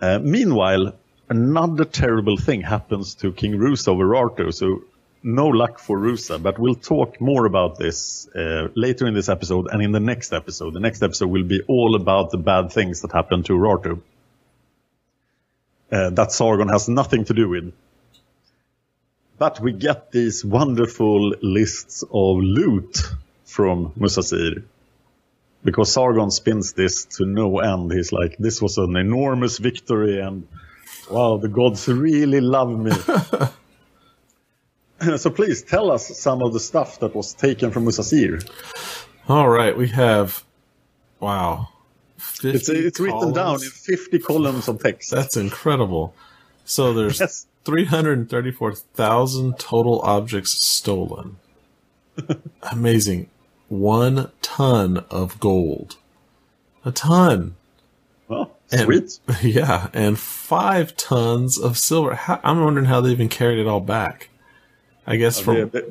Uh, 0.00 0.18
meanwhile, 0.18 0.94
another 1.28 1.84
terrible 1.84 2.36
thing 2.36 2.62
happens 2.62 3.14
to 3.16 3.32
King 3.32 3.52
Rusa 3.52 3.92
of 3.92 3.98
Urartu, 3.98 4.52
so 4.52 4.82
no 5.22 5.48
luck 5.48 5.78
for 5.78 5.98
Rusa, 5.98 6.42
but 6.42 6.58
we'll 6.58 6.74
talk 6.74 7.20
more 7.20 7.44
about 7.44 7.78
this 7.78 8.28
uh, 8.34 8.68
later 8.74 9.06
in 9.06 9.14
this 9.14 9.28
episode 9.28 9.68
and 9.70 9.82
in 9.82 9.92
the 9.92 10.00
next 10.00 10.32
episode. 10.32 10.74
The 10.74 10.80
next 10.80 11.02
episode 11.02 11.28
will 11.28 11.44
be 11.44 11.62
all 11.66 11.94
about 11.94 12.30
the 12.30 12.38
bad 12.38 12.72
things 12.72 13.00
that 13.02 13.12
happened 13.12 13.46
to 13.46 13.54
Urartu. 13.54 14.00
Uh, 15.90 16.10
that 16.10 16.32
Sargon 16.32 16.68
has 16.68 16.88
nothing 16.88 17.24
to 17.24 17.34
do 17.34 17.48
with. 17.48 17.72
But 19.38 19.60
we 19.60 19.72
get 19.72 20.12
these 20.12 20.44
wonderful 20.44 21.30
lists 21.40 22.02
of 22.02 22.36
loot 22.38 22.98
from 23.44 23.92
Musasir. 23.92 24.64
Because 25.64 25.92
Sargon 25.92 26.30
spins 26.30 26.72
this 26.74 27.04
to 27.16 27.26
no 27.26 27.58
end. 27.58 27.92
He's 27.92 28.12
like, 28.12 28.36
this 28.38 28.60
was 28.60 28.78
an 28.78 28.96
enormous 28.96 29.58
victory 29.58 30.20
and 30.20 30.46
wow, 31.10 31.38
the 31.38 31.48
gods 31.48 31.88
really 31.88 32.40
love 32.40 32.78
me. 32.78 32.92
so 35.16 35.30
please 35.30 35.62
tell 35.62 35.90
us 35.90 36.18
some 36.18 36.42
of 36.42 36.52
the 36.52 36.60
stuff 36.60 36.98
that 37.00 37.14
was 37.14 37.34
taken 37.34 37.70
from 37.70 37.84
Musasir. 37.84 38.48
All 39.28 39.48
right, 39.48 39.76
we 39.76 39.88
have 39.88 40.44
wow. 41.20 41.68
It's, 42.42 42.68
it's 42.68 42.98
written 43.00 43.32
down 43.32 43.54
in 43.56 43.60
50 43.70 44.18
columns 44.20 44.68
of 44.68 44.80
text. 44.82 45.10
That's 45.10 45.36
incredible. 45.36 46.14
So 46.64 46.92
there's 46.92 47.20
Yes. 47.20 47.46
334,000 47.64 49.58
total 49.58 50.00
objects 50.02 50.50
stolen. 50.64 51.36
Amazing. 52.72 53.28
One 53.68 54.30
ton 54.42 55.04
of 55.10 55.38
gold. 55.38 55.96
A 56.84 56.90
ton. 56.92 57.54
Well, 58.28 58.56
And- 58.72 59.18
Yeah, 59.42 59.88
and 59.92 60.18
five 60.18 60.96
tons 60.96 61.58
of 61.58 61.78
silver. 61.78 62.14
How, 62.14 62.40
I'm 62.42 62.60
wondering 62.62 62.86
how 62.86 63.00
they 63.00 63.10
even 63.10 63.28
carried 63.28 63.58
it 63.58 63.66
all 63.66 63.80
back. 63.80 64.30
I 65.10 65.16
guess 65.16 65.40
from 65.40 65.70
There, 65.70 65.84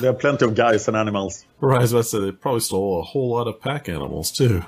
there- 0.00 0.10
are 0.10 0.14
plenty 0.14 0.44
of 0.46 0.54
guys 0.54 0.88
and 0.88 0.96
animals. 0.96 1.44
Right, 1.60 1.78
I 1.78 1.82
was 1.82 1.92
about 1.92 2.06
say 2.06 2.18
they 2.20 2.32
probably 2.32 2.60
stole 2.60 2.98
a 3.00 3.02
whole 3.02 3.30
lot 3.30 3.46
of 3.46 3.60
pack 3.60 3.88
animals 3.88 4.32
too. 4.32 4.64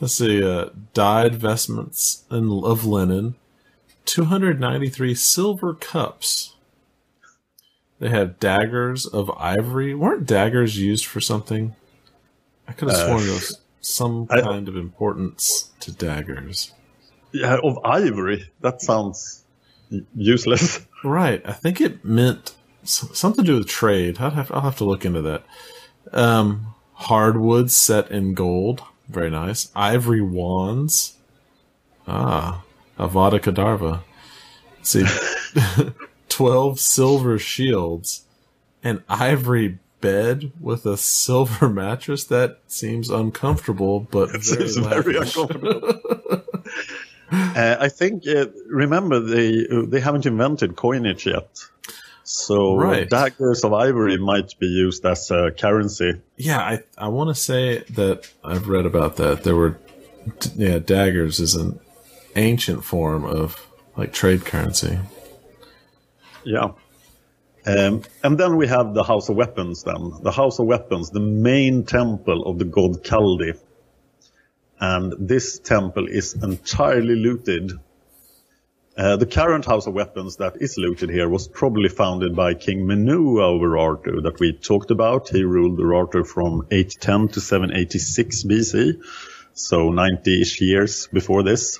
Let's 0.00 0.14
see, 0.14 0.42
uh, 0.44 0.66
dyed 0.94 1.34
vestments 1.34 2.24
in, 2.30 2.50
of 2.62 2.84
linen, 2.84 3.34
293 4.04 5.14
silver 5.14 5.72
cups. 5.74 6.54
They 7.98 8.10
have 8.10 8.38
daggers 8.38 9.06
of 9.06 9.30
ivory. 9.38 9.94
Weren't 9.94 10.26
daggers 10.26 10.78
used 10.78 11.06
for 11.06 11.20
something? 11.20 11.74
I 12.68 12.72
could 12.72 12.88
have 12.90 12.98
sworn 12.98 13.22
there 13.24 13.32
was 13.32 13.58
some 13.80 14.26
I- 14.30 14.42
kind 14.42 14.68
of 14.68 14.76
importance 14.76 15.70
to 15.80 15.90
daggers. 15.92 16.72
Yeah, 17.32 17.56
of 17.64 17.78
ivory. 17.84 18.50
That 18.60 18.82
sounds 18.82 19.44
useless. 20.14 20.80
Right. 21.04 21.40
I 21.46 21.52
think 21.52 21.80
it 21.80 22.04
meant 22.04 22.55
something 22.86 23.44
to 23.44 23.52
do 23.52 23.58
with 23.58 23.68
trade. 23.68 24.18
I'll 24.20 24.30
have, 24.30 24.50
I'll 24.52 24.62
have 24.62 24.76
to 24.78 24.84
look 24.84 25.04
into 25.04 25.22
that. 25.22 25.44
Um, 26.12 26.74
hardwood 26.94 27.70
set 27.70 28.10
in 28.10 28.34
gold. 28.34 28.82
Very 29.08 29.30
nice. 29.30 29.70
Ivory 29.74 30.20
wands. 30.20 31.16
Ah, 32.08 32.64
Avada 32.98 33.40
Kedavra. 33.40 34.02
Let's 34.78 34.90
see, 34.90 35.92
12 36.28 36.78
silver 36.80 37.38
shields. 37.38 38.22
An 38.82 39.02
ivory 39.08 39.78
bed 40.00 40.52
with 40.60 40.86
a 40.86 40.96
silver 40.96 41.68
mattress. 41.82 42.24
That 42.24 42.60
seems 42.68 43.10
uncomfortable, 43.10 44.00
but 44.00 44.30
It 44.34 44.44
very 44.44 44.68
seems 44.68 44.76
very 44.86 45.16
uncomfortable. 45.16 46.00
uh, 47.32 47.76
I 47.80 47.88
think, 47.88 48.26
uh, 48.28 48.46
remember, 48.68 49.18
they 49.20 49.66
uh, 49.68 49.82
they 49.86 50.00
haven't 50.00 50.26
invented 50.26 50.76
coinage 50.76 51.26
yet. 51.26 51.48
So 52.28 52.74
Right. 52.76 53.08
daggers 53.08 53.62
of 53.62 53.72
ivory 53.72 54.18
might 54.18 54.58
be 54.58 54.66
used 54.66 55.06
as 55.06 55.30
a 55.30 55.52
currency. 55.52 56.14
Yeah, 56.36 56.58
I 56.58 56.82
I 56.98 57.06
want 57.08 57.28
to 57.30 57.40
say 57.40 57.84
that 57.94 58.28
I've 58.42 58.66
read 58.68 58.84
about 58.84 59.14
that. 59.16 59.44
There 59.44 59.54
were, 59.54 59.78
yeah, 60.56 60.80
daggers 60.80 61.38
is 61.38 61.54
an 61.54 61.78
ancient 62.34 62.82
form 62.82 63.24
of 63.24 63.64
like 63.96 64.12
trade 64.12 64.44
currency. 64.44 64.98
Yeah. 66.44 66.72
Um, 67.64 68.02
and 68.24 68.36
then 68.38 68.56
we 68.56 68.66
have 68.66 68.92
the 68.92 69.04
House 69.04 69.28
of 69.28 69.36
Weapons 69.36 69.84
then. 69.84 70.12
The 70.22 70.32
House 70.32 70.58
of 70.58 70.66
Weapons, 70.66 71.10
the 71.10 71.20
main 71.20 71.84
temple 71.84 72.42
of 72.44 72.58
the 72.58 72.64
god 72.64 73.04
Haldi. 73.04 73.56
And 74.80 75.14
this 75.28 75.60
temple 75.60 76.06
is 76.08 76.34
entirely 76.34 77.14
looted. 77.14 77.72
Uh, 78.96 79.14
the 79.16 79.26
current 79.26 79.66
House 79.66 79.86
of 79.86 79.92
Weapons 79.92 80.36
that 80.36 80.56
is 80.62 80.78
looted 80.78 81.10
here 81.10 81.28
was 81.28 81.48
probably 81.48 81.90
founded 81.90 82.34
by 82.34 82.54
King 82.54 82.86
Menua 82.86 83.54
of 83.54 83.60
Urartu 83.60 84.22
that 84.22 84.40
we 84.40 84.54
talked 84.54 84.90
about. 84.90 85.28
He 85.28 85.44
ruled 85.44 85.78
Urartu 85.78 86.26
from 86.26 86.66
810 86.70 87.28
to 87.34 87.40
786 87.42 88.44
BC, 88.44 89.04
so 89.52 89.90
90-ish 89.90 90.62
years 90.62 91.08
before 91.08 91.42
this. 91.42 91.78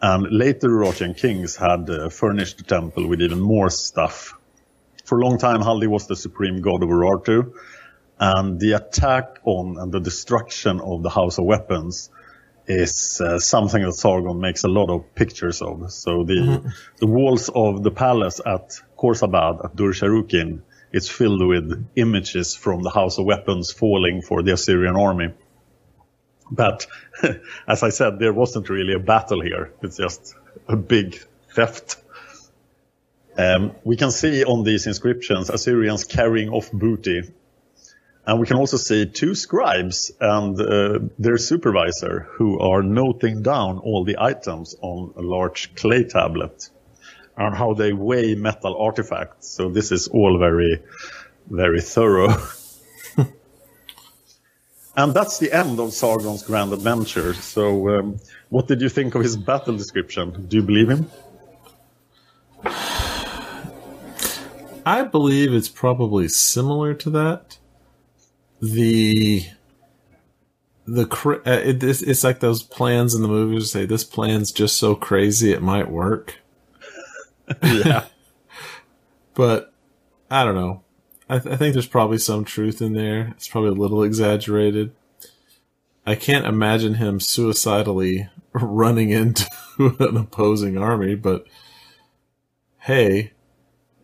And 0.00 0.30
later 0.30 0.68
Urartian 0.68 1.16
kings 1.16 1.56
had 1.56 1.90
uh, 1.90 2.08
furnished 2.10 2.58
the 2.58 2.64
temple 2.64 3.08
with 3.08 3.20
even 3.20 3.40
more 3.40 3.68
stuff. 3.68 4.38
For 5.04 5.18
a 5.18 5.24
long 5.24 5.36
time, 5.36 5.62
Haldi 5.62 5.88
was 5.88 6.06
the 6.06 6.14
supreme 6.14 6.60
god 6.60 6.84
of 6.84 6.90
Urartu, 6.90 7.54
and 8.20 8.60
the 8.60 8.74
attack 8.74 9.40
on 9.42 9.78
and 9.80 9.90
the 9.90 9.98
destruction 9.98 10.80
of 10.80 11.02
the 11.02 11.10
House 11.10 11.38
of 11.38 11.44
Weapons 11.44 12.08
is 12.70 13.20
uh, 13.20 13.38
something 13.40 13.82
that 13.82 13.94
Sargon 13.94 14.40
makes 14.40 14.62
a 14.62 14.68
lot 14.68 14.90
of 14.90 15.14
pictures 15.14 15.60
of. 15.60 15.90
So 15.92 16.24
the 16.24 16.72
the 16.98 17.06
walls 17.06 17.50
of 17.52 17.82
the 17.82 17.90
palace 17.90 18.40
at 18.46 18.80
Khorsabad 18.96 19.64
at 19.64 19.76
Dur 19.76 19.92
Sharukin 19.92 20.62
is 20.92 21.08
filled 21.08 21.44
with 21.46 21.88
images 21.96 22.54
from 22.54 22.82
the 22.82 22.90
House 22.90 23.18
of 23.18 23.24
Weapons 23.24 23.72
falling 23.72 24.22
for 24.22 24.42
the 24.42 24.52
Assyrian 24.52 24.96
army. 24.96 25.34
But 26.50 26.86
as 27.66 27.82
I 27.82 27.90
said, 27.90 28.18
there 28.18 28.32
wasn't 28.32 28.68
really 28.68 28.94
a 28.94 28.98
battle 29.00 29.40
here. 29.40 29.72
It's 29.82 29.96
just 29.96 30.34
a 30.68 30.76
big 30.76 31.18
theft. 31.54 31.96
Um, 33.36 33.72
we 33.84 33.96
can 33.96 34.10
see 34.10 34.44
on 34.44 34.64
these 34.64 34.86
inscriptions 34.86 35.50
Assyrians 35.50 36.04
carrying 36.04 36.50
off 36.50 36.70
booty. 36.72 37.22
And 38.26 38.38
we 38.38 38.46
can 38.46 38.56
also 38.58 38.76
see 38.76 39.06
two 39.06 39.34
scribes 39.34 40.12
and 40.20 40.60
uh, 40.60 40.98
their 41.18 41.38
supervisor 41.38 42.28
who 42.32 42.60
are 42.60 42.82
noting 42.82 43.42
down 43.42 43.78
all 43.78 44.04
the 44.04 44.18
items 44.18 44.76
on 44.82 45.14
a 45.16 45.22
large 45.22 45.74
clay 45.74 46.04
tablet 46.04 46.68
and 47.36 47.56
how 47.56 47.72
they 47.74 47.92
weigh 47.92 48.34
metal 48.34 48.76
artifacts. 48.76 49.48
So 49.48 49.70
this 49.70 49.90
is 49.90 50.08
all 50.08 50.38
very, 50.38 50.82
very 51.48 51.80
thorough. 51.80 52.36
and 54.96 55.14
that's 55.14 55.38
the 55.38 55.50
end 55.50 55.80
of 55.80 55.94
Sargon's 55.94 56.42
grand 56.42 56.74
adventure. 56.74 57.32
So 57.32 57.88
um, 57.88 58.20
what 58.50 58.68
did 58.68 58.82
you 58.82 58.90
think 58.90 59.14
of 59.14 59.22
his 59.22 59.38
battle 59.38 59.76
description? 59.76 60.46
Do 60.46 60.56
you 60.58 60.62
believe 60.62 60.90
him? 60.90 61.10
I 64.84 65.02
believe 65.04 65.54
it's 65.54 65.68
probably 65.70 66.28
similar 66.28 66.92
to 66.94 67.10
that. 67.10 67.56
The 68.60 69.46
the 70.86 71.40
uh, 71.46 71.50
it, 71.50 71.82
it's, 71.82 72.02
it's 72.02 72.24
like 72.24 72.40
those 72.40 72.62
plans 72.62 73.14
in 73.14 73.22
the 73.22 73.28
movies 73.28 73.70
say 73.70 73.86
this 73.86 74.04
plan's 74.04 74.50
just 74.52 74.76
so 74.76 74.94
crazy 74.94 75.52
it 75.52 75.62
might 75.62 75.90
work. 75.90 76.38
yeah. 77.62 78.04
But 79.32 79.72
I 80.30 80.44
don't 80.44 80.56
know. 80.56 80.82
I, 81.28 81.38
th- 81.38 81.54
I 81.54 81.56
think 81.56 81.72
there's 81.72 81.86
probably 81.86 82.18
some 82.18 82.44
truth 82.44 82.82
in 82.82 82.92
there. 82.92 83.28
It's 83.36 83.48
probably 83.48 83.70
a 83.70 83.74
little 83.74 84.02
exaggerated. 84.02 84.92
I 86.04 86.16
can't 86.16 86.44
imagine 86.44 86.94
him 86.94 87.20
suicidally 87.20 88.28
running 88.52 89.10
into 89.10 89.48
an 89.78 90.16
opposing 90.16 90.76
army, 90.76 91.14
but 91.14 91.46
hey, 92.80 93.32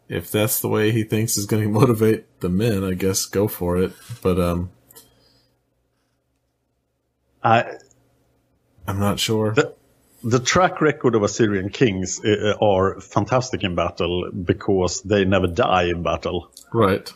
if 0.09 0.31
that's 0.31 0.61
the 0.61 0.69
way 0.69 0.93
he 0.93 1.05
thinks 1.05 1.37
is 1.37 1.47
going 1.47 1.63
to 1.67 1.69
motivate 1.69 2.41
the 2.41 2.49
men, 2.49 2.85
I 2.85 2.95
guess 2.95 3.27
go 3.27 3.49
for 3.49 3.79
it. 3.79 3.93
But 4.23 4.39
um, 4.41 4.71
I, 7.43 7.75
I'm 8.87 8.99
not 8.99 9.21
sure. 9.21 9.53
The, 9.53 9.75
the 10.23 10.41
track 10.41 10.81
record 10.81 11.15
of 11.15 11.23
Assyrian 11.23 11.71
kings 11.71 12.21
uh, 12.25 12.55
are 12.61 13.01
fantastic 13.01 13.63
in 13.63 13.75
battle 13.75 14.31
because 14.31 15.03
they 15.03 15.25
never 15.25 15.47
die 15.47 15.85
in 15.85 16.03
battle. 16.03 16.51
Right. 16.73 17.13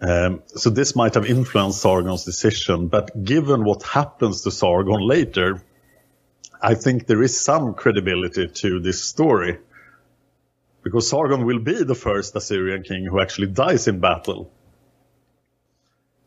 Um, 0.00 0.42
so 0.46 0.70
this 0.70 0.96
might 0.96 1.14
have 1.14 1.26
influenced 1.26 1.80
Sargon's 1.80 2.24
decision, 2.24 2.88
but 2.88 3.24
given 3.24 3.64
what 3.64 3.82
happens 3.82 4.42
to 4.42 4.50
Sargon 4.50 5.00
later, 5.00 5.62
I 6.60 6.74
think 6.74 7.06
there 7.06 7.22
is 7.22 7.38
some 7.38 7.74
credibility 7.74 8.48
to 8.48 8.80
this 8.80 9.02
story. 9.02 9.58
Because 10.82 11.08
Sargon 11.08 11.44
will 11.44 11.58
be 11.58 11.84
the 11.84 11.94
first 11.94 12.34
Assyrian 12.36 12.82
king 12.82 13.04
who 13.04 13.20
actually 13.20 13.48
dies 13.48 13.86
in 13.86 14.00
battle. 14.00 14.50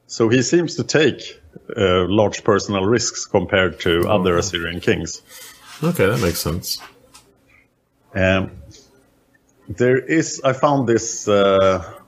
So 0.08 0.30
he 0.30 0.42
seems 0.44 0.76
to 0.76 0.84
take 0.84 1.42
uh, 1.76 2.06
large 2.08 2.44
personal 2.44 2.86
risks 2.86 3.26
compared 3.26 3.80
to 3.82 4.08
other 4.08 4.38
Assyrian 4.38 4.80
kings. 4.80 5.22
Okay, 5.84 6.06
that 6.06 6.22
makes 6.22 6.40
sense. 6.40 6.80
Um, 8.14 8.52
there 9.68 9.98
is, 9.98 10.42
I 10.44 10.54
found 10.54 10.88
this 10.88 11.28
uh, 11.28 12.00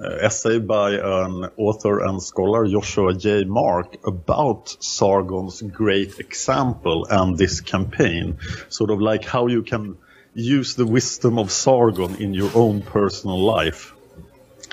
essay 0.00 0.58
by 0.58 0.92
an 0.92 1.50
author 1.56 2.00
and 2.00 2.22
scholar, 2.22 2.66
Joshua 2.66 3.14
J. 3.14 3.44
Mark, 3.44 4.06
about 4.06 4.76
Sargon's 4.80 5.62
great 5.62 6.18
example 6.20 7.06
and 7.10 7.36
this 7.36 7.60
campaign. 7.60 8.38
Sort 8.68 8.90
of 8.90 9.00
like 9.00 9.24
how 9.24 9.48
you 9.48 9.62
can 9.62 9.96
use 10.34 10.74
the 10.74 10.86
wisdom 10.86 11.38
of 11.38 11.50
Sargon 11.50 12.16
in 12.16 12.34
your 12.34 12.50
own 12.54 12.82
personal 12.82 13.38
life. 13.38 13.94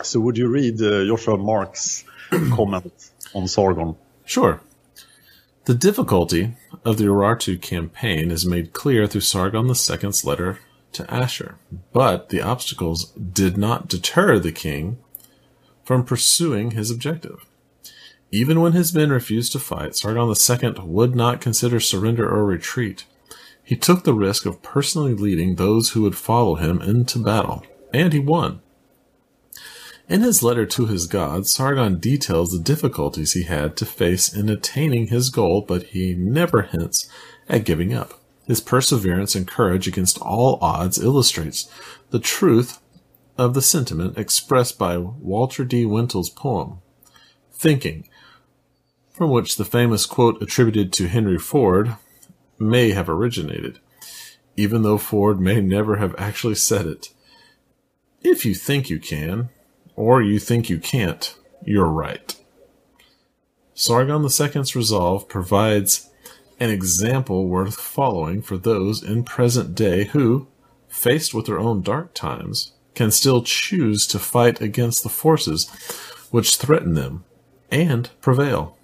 So, 0.04 0.20
would 0.22 0.38
you 0.38 0.48
read 0.48 0.82
uh, 0.82 1.06
Joshua 1.06 1.38
Mark's 1.38 2.06
comment 2.30 3.12
on 3.34 3.48
Sargon? 3.48 3.96
Sure. 4.26 4.62
The 5.66 5.76
difficulty 5.76 6.56
of 6.86 6.98
the 6.98 7.06
Urartu 7.06 7.62
campaign 7.62 8.32
is 8.32 8.46
made 8.46 8.74
clear 8.74 9.08
through 9.08 9.22
Sargon 9.22 9.68
II's 9.68 10.26
letter 10.26 10.60
to 10.94 11.14
Ashur, 11.14 11.58
but 11.94 12.30
the 12.30 12.42
obstacles 12.42 13.12
did 13.12 13.58
not 13.58 13.88
deter 13.88 14.40
the 14.40 14.52
king 14.52 14.98
from 15.84 16.04
pursuing 16.04 16.72
his 16.72 16.90
objective. 16.90 17.46
Even 18.32 18.62
when 18.62 18.74
his 18.74 18.94
men 18.94 19.10
refused 19.10 19.52
to 19.52 19.60
fight, 19.60 19.96
Sargon 19.96 20.28
II 20.28 20.86
would 20.86 21.16
not 21.16 21.42
consider 21.42 21.80
surrender 21.80 22.30
or 22.30 22.46
retreat. 22.46 23.06
He 23.70 23.76
took 23.76 24.04
the 24.04 24.16
risk 24.16 24.48
of 24.48 24.64
personally 24.64 25.14
leading 25.14 25.54
those 25.54 25.92
who 25.92 26.02
would 26.02 26.18
follow 26.18 26.56
him 26.56 26.82
into 26.82 27.20
battle, 27.20 27.64
and 27.94 28.12
he 28.12 28.18
won. 28.18 28.62
In 30.08 30.22
his 30.22 30.42
letter 30.42 30.66
to 30.66 30.88
his 30.88 31.06
god, 31.06 31.46
Sargon 31.46 32.00
details 32.00 32.50
the 32.50 32.58
difficulties 32.58 33.34
he 33.34 33.44
had 33.44 33.78
to 33.78 33.86
face 33.86 34.34
in 34.34 34.50
attaining 34.50 35.10
his 35.10 35.30
goal, 35.30 35.62
but 35.62 35.84
he 35.84 36.16
never 36.16 36.64
hints 36.64 37.08
at 37.48 37.64
giving 37.64 37.94
up. 37.94 38.20
His 38.48 38.60
perseverance 38.60 39.36
and 39.36 39.48
courage 39.48 39.88
against 39.88 40.18
all 40.18 40.58
odds 40.64 40.98
illustrates 40.98 41.70
the 42.10 42.18
truth 42.18 42.80
of 43.38 43.54
the 43.54 43.62
sentiment 43.62 44.18
expressed 44.18 44.80
by 44.80 44.98
Walter 44.98 45.64
D. 45.64 45.86
Wintle's 45.86 46.32
poem, 46.32 46.80
Thinking, 47.52 48.10
from 49.12 49.30
which 49.30 49.58
the 49.58 49.64
famous 49.64 50.08
quote 50.08 50.42
attributed 50.42 50.92
to 50.94 51.08
Henry 51.08 51.38
Ford 51.38 51.98
may 52.60 52.92
have 52.92 53.10
originated, 53.10 53.80
even 54.56 54.84
though 54.84 54.98
Ford 54.98 55.40
may 55.40 55.62
never 55.62 55.98
have 55.98 56.16
actually 56.18 56.56
said 56.56 56.86
it. 56.86 57.10
If 58.22 58.46
you 58.46 58.54
think 58.54 58.90
you 58.90 59.00
can, 59.00 59.50
or 59.96 60.22
you 60.22 60.40
think 60.40 60.70
you 60.70 60.80
can't, 60.80 61.36
you're 61.64 61.90
right. 61.90 62.36
Sargon 63.74 64.24
II's 64.24 64.76
resolve 64.76 65.30
provides 65.30 66.10
an 66.60 66.70
example 66.70 67.48
worth 67.48 67.76
following 67.76 68.42
for 68.42 68.58
those 68.58 69.02
in 69.02 69.24
present 69.24 69.76
day 69.76 70.06
who, 70.06 70.48
faced 70.90 71.34
with 71.34 71.46
their 71.46 71.60
own 71.60 71.82
dark 71.82 72.14
times, 72.14 72.74
can 72.96 73.12
still 73.12 73.42
choose 73.44 74.06
to 74.08 74.20
fight 74.20 74.60
against 74.60 75.04
the 75.04 75.10
forces 75.10 75.70
which 76.32 76.58
threaten 76.58 76.96
them 76.96 77.24
and 77.72 78.10
prevail. 78.20 78.78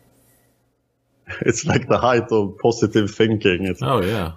It's 1.42 1.66
like 1.66 1.88
the 1.88 1.98
height 1.98 2.32
of 2.32 2.58
positive 2.60 3.14
thinking. 3.14 3.66
It's 3.66 3.82
oh 3.82 4.02
yeah. 4.02 4.34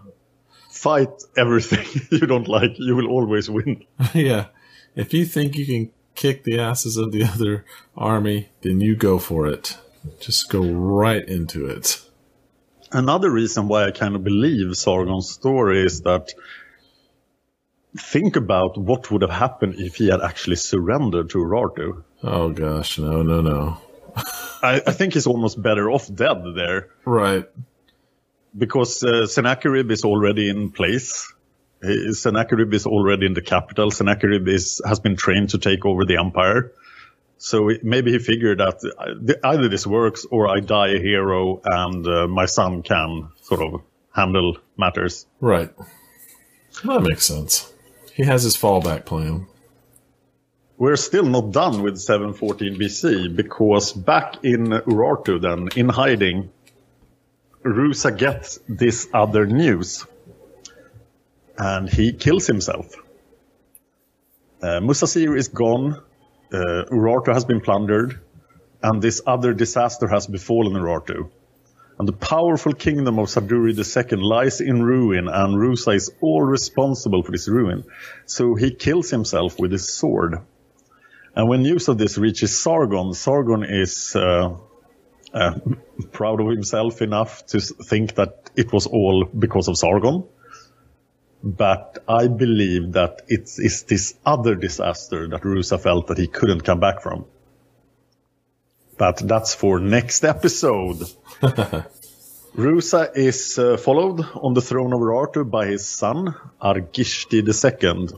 Fight 0.70 1.10
everything 1.36 1.86
you 2.20 2.26
don't 2.26 2.48
like. 2.48 2.78
You 2.78 2.96
will 2.96 3.08
always 3.08 3.50
win. 3.50 3.84
yeah. 4.14 4.46
If 4.94 5.12
you 5.12 5.24
think 5.24 5.56
you 5.56 5.66
can 5.66 5.90
kick 6.14 6.44
the 6.44 6.58
asses 6.58 6.96
of 6.96 7.12
the 7.12 7.24
other 7.24 7.64
army, 7.96 8.48
then 8.62 8.80
you 8.80 8.96
go 8.96 9.18
for 9.18 9.46
it. 9.46 9.76
Just 10.20 10.48
go 10.48 10.62
right 10.62 11.26
into 11.28 11.66
it. 11.66 12.00
Another 12.90 13.30
reason 13.30 13.68
why 13.68 13.84
I 13.84 13.90
kind 13.90 14.16
of 14.16 14.24
believe 14.24 14.74
Sargon's 14.76 15.30
story 15.30 15.84
is 15.84 16.02
that 16.02 16.32
think 17.96 18.36
about 18.36 18.78
what 18.78 19.10
would 19.10 19.22
have 19.22 19.30
happened 19.30 19.74
if 19.76 19.96
he 19.96 20.08
had 20.08 20.22
actually 20.22 20.56
surrendered 20.56 21.30
to 21.30 21.38
Urartu. 21.38 22.02
Oh 22.22 22.50
gosh, 22.50 22.98
no, 22.98 23.22
no, 23.22 23.40
no. 23.40 23.78
I, 24.62 24.82
I, 24.86 24.92
think 24.92 25.14
he's 25.14 25.26
almost 25.26 25.60
better 25.60 25.90
off 25.90 26.12
dead 26.12 26.42
there. 26.54 26.88
Right. 27.04 27.48
Because 28.56 29.02
uh, 29.02 29.26
Sennacherib 29.26 29.90
is 29.90 30.04
already 30.04 30.48
in 30.48 30.70
place. 30.70 31.32
Sennacherib 32.12 32.74
is 32.74 32.86
already 32.86 33.26
in 33.26 33.34
the 33.34 33.42
capital. 33.42 33.90
Sennacherib 33.90 34.48
is, 34.48 34.80
has 34.84 35.00
been 35.00 35.16
trained 35.16 35.50
to 35.50 35.58
take 35.58 35.84
over 35.84 36.04
the 36.04 36.16
empire. 36.16 36.72
So 37.38 37.70
maybe 37.82 38.10
he 38.12 38.18
figured 38.18 38.58
that 38.58 38.80
uh, 38.98 39.48
either 39.48 39.68
this 39.68 39.86
works 39.86 40.26
or 40.28 40.48
I 40.48 40.58
die 40.60 40.88
a 40.88 40.98
hero 40.98 41.60
and 41.64 42.06
uh, 42.06 42.26
my 42.26 42.46
son 42.46 42.82
can 42.82 43.28
sort 43.42 43.62
of 43.62 43.82
handle 44.12 44.56
matters. 44.76 45.26
Right. 45.40 45.70
That 46.84 47.02
makes 47.02 47.26
sense. 47.26 47.72
He 48.12 48.24
has 48.24 48.42
his 48.42 48.56
fallback 48.56 49.04
plan. 49.04 49.46
We're 50.78 50.94
still 50.94 51.24
not 51.24 51.50
done 51.50 51.82
with 51.82 51.98
714 51.98 52.78
BC 52.78 53.34
because 53.34 53.92
back 53.92 54.44
in 54.44 54.66
Urartu, 54.66 55.40
then 55.40 55.70
in 55.74 55.88
hiding, 55.88 56.52
Rusa 57.64 58.16
gets 58.16 58.60
this 58.68 59.08
other 59.12 59.44
news 59.44 60.06
and 61.58 61.88
he 61.88 62.12
kills 62.12 62.46
himself. 62.46 62.94
Uh, 64.62 64.78
Musasir 64.78 65.36
is 65.36 65.48
gone, 65.48 66.00
uh, 66.52 66.84
Urartu 66.92 67.34
has 67.34 67.44
been 67.44 67.60
plundered, 67.60 68.20
and 68.80 69.02
this 69.02 69.20
other 69.26 69.52
disaster 69.52 70.06
has 70.06 70.28
befallen 70.28 70.74
Urartu. 70.74 71.28
And 71.98 72.06
the 72.06 72.12
powerful 72.12 72.72
kingdom 72.72 73.18
of 73.18 73.26
Sarduri 73.26 73.74
II 73.76 74.18
lies 74.18 74.60
in 74.60 74.80
ruin, 74.84 75.26
and 75.26 75.56
Rusa 75.56 75.96
is 75.96 76.12
all 76.20 76.42
responsible 76.42 77.24
for 77.24 77.32
this 77.32 77.48
ruin. 77.48 77.82
So 78.26 78.54
he 78.54 78.70
kills 78.70 79.10
himself 79.10 79.58
with 79.58 79.72
his 79.72 79.92
sword. 79.92 80.38
And 81.38 81.48
when 81.48 81.62
news 81.62 81.86
of 81.86 81.98
this 81.98 82.18
reaches 82.18 82.58
Sargon, 82.58 83.14
Sargon 83.14 83.62
is 83.62 84.16
uh, 84.16 84.56
uh, 85.32 85.58
proud 86.10 86.40
of 86.40 86.48
himself 86.48 87.00
enough 87.00 87.46
to 87.46 87.60
think 87.60 88.16
that 88.16 88.50
it 88.56 88.72
was 88.72 88.88
all 88.88 89.24
because 89.24 89.68
of 89.68 89.78
Sargon. 89.78 90.24
But 91.44 92.02
I 92.08 92.26
believe 92.26 92.94
that 92.94 93.22
it 93.28 93.42
is 93.56 93.84
this 93.84 94.14
other 94.26 94.56
disaster 94.56 95.28
that 95.28 95.42
Rusa 95.42 95.80
felt 95.80 96.08
that 96.08 96.18
he 96.18 96.26
couldn't 96.26 96.62
come 96.62 96.80
back 96.80 97.02
from. 97.02 97.26
But 98.96 99.18
that's 99.18 99.54
for 99.54 99.78
next 99.78 100.24
episode. 100.24 100.98
Rusa 102.56 103.16
is 103.16 103.56
uh, 103.60 103.76
followed 103.76 104.26
on 104.34 104.54
the 104.54 104.60
throne 104.60 104.92
of 104.92 104.98
Urartu 104.98 105.48
by 105.48 105.66
his 105.66 105.88
son, 105.88 106.34
Argishti 106.60 107.46
II. 107.46 108.08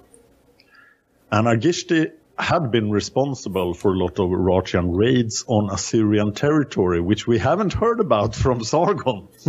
And 1.30 1.47
Argishti 1.47 2.12
had 2.43 2.70
been 2.70 2.91
responsible 2.91 3.74
for 3.74 3.95
a 3.95 3.99
lot 3.99 4.18
of 4.18 4.30
Urartian 4.30 4.97
raids 4.97 5.45
on 5.47 5.70
Assyrian 5.70 6.32
territory, 6.32 7.01
which 7.01 7.26
we 7.26 7.38
haven't 7.38 7.72
heard 7.72 8.01
about 8.01 8.34
from 8.34 8.64
Sargon. 8.64 9.28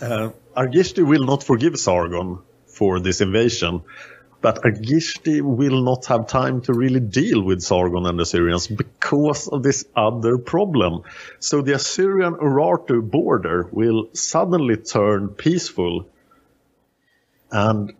uh, 0.00 0.30
Argishti 0.56 1.06
will 1.06 1.24
not 1.24 1.42
forgive 1.42 1.78
Sargon 1.78 2.38
for 2.66 3.00
this 3.00 3.20
invasion, 3.20 3.82
But 4.42 4.62
Argishti 4.62 5.40
will 5.42 5.82
not 5.82 6.06
have 6.06 6.26
time 6.26 6.60
to 6.62 6.72
really 6.72 7.00
deal 7.00 7.42
with 7.42 7.62
Sargon 7.62 8.06
and 8.06 8.18
the 8.18 8.22
Assyrians 8.22 8.66
because 8.68 9.48
of 9.48 9.62
this 9.62 9.84
other 9.96 10.38
problem. 10.38 11.02
So 11.40 11.62
the 11.62 11.74
Assyrian 11.74 12.34
Urartu 12.34 13.02
border 13.10 13.68
will 13.72 14.08
suddenly 14.12 14.76
turn 14.76 15.30
peaceful. 15.30 16.06
And 17.50 17.94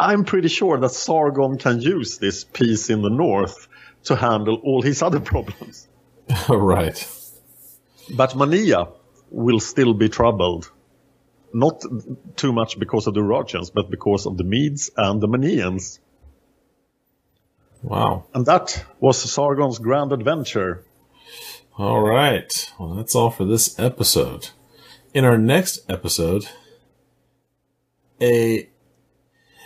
I'm 0.00 0.24
pretty 0.24 0.48
sure 0.48 0.78
that 0.78 0.90
Sargon 0.90 1.58
can 1.58 1.80
use 1.80 2.18
this 2.18 2.44
peace 2.44 2.90
in 2.90 3.02
the 3.02 3.10
north 3.10 3.68
to 4.04 4.16
handle 4.16 4.56
all 4.64 4.82
his 4.82 5.02
other 5.02 5.20
problems. 5.20 5.86
right. 6.48 7.08
But 8.16 8.36
Mania 8.36 8.88
will 9.30 9.60
still 9.60 9.94
be 9.94 10.08
troubled. 10.08 10.70
Not 11.52 11.82
too 12.36 12.52
much 12.52 12.78
because 12.78 13.06
of 13.06 13.14
the 13.14 13.20
Urartians, 13.20 13.72
but 13.72 13.90
because 13.90 14.26
of 14.26 14.36
the 14.36 14.44
Medes 14.44 14.90
and 14.96 15.20
the 15.20 15.28
Manians. 15.28 15.98
Wow. 17.82 18.24
And 18.34 18.46
that 18.46 18.84
was 19.00 19.20
Sargon's 19.20 19.78
grand 19.78 20.12
adventure. 20.12 20.84
All 21.76 22.00
right. 22.00 22.72
Well, 22.78 22.94
that's 22.94 23.14
all 23.14 23.30
for 23.30 23.44
this 23.44 23.78
episode. 23.78 24.50
In 25.12 25.24
our 25.24 25.38
next 25.38 25.90
episode, 25.90 26.48
a 28.20 28.68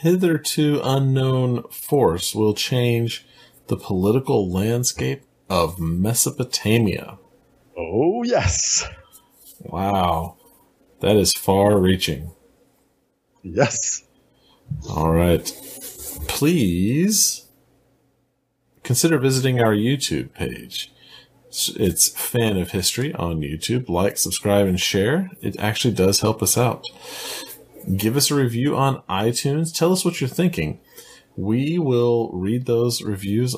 hitherto 0.04 0.82
unknown 0.84 1.62
force 1.70 2.34
will 2.34 2.52
change 2.52 3.26
the 3.68 3.76
political 3.76 4.52
landscape 4.52 5.22
of 5.48 5.80
Mesopotamia. 5.80 7.18
Oh, 7.74 8.22
yes. 8.22 8.86
Wow. 9.60 10.36
That 11.00 11.16
is 11.16 11.32
far 11.32 11.78
reaching. 11.78 12.32
Yes. 13.42 14.04
All 14.90 15.10
right. 15.10 15.46
Please 16.28 17.46
consider 18.82 19.18
visiting 19.18 19.58
our 19.58 19.74
YouTube 19.74 20.34
page. 20.34 20.92
It's 21.48 22.08
Fan 22.10 22.58
of 22.58 22.72
History 22.72 23.14
on 23.14 23.40
YouTube. 23.40 23.88
Like, 23.88 24.18
subscribe, 24.18 24.66
and 24.66 24.78
share. 24.78 25.30
It 25.40 25.58
actually 25.58 25.94
does 25.94 26.20
help 26.20 26.42
us 26.42 26.58
out. 26.58 26.84
Give 27.96 28.16
us 28.16 28.30
a 28.30 28.34
review 28.34 28.76
on 28.76 29.02
iTunes. 29.08 29.76
Tell 29.76 29.92
us 29.92 30.04
what 30.04 30.20
you're 30.20 30.28
thinking. 30.28 30.80
We 31.36 31.78
will 31.78 32.30
read 32.32 32.66
those 32.66 33.02
reviews 33.02 33.56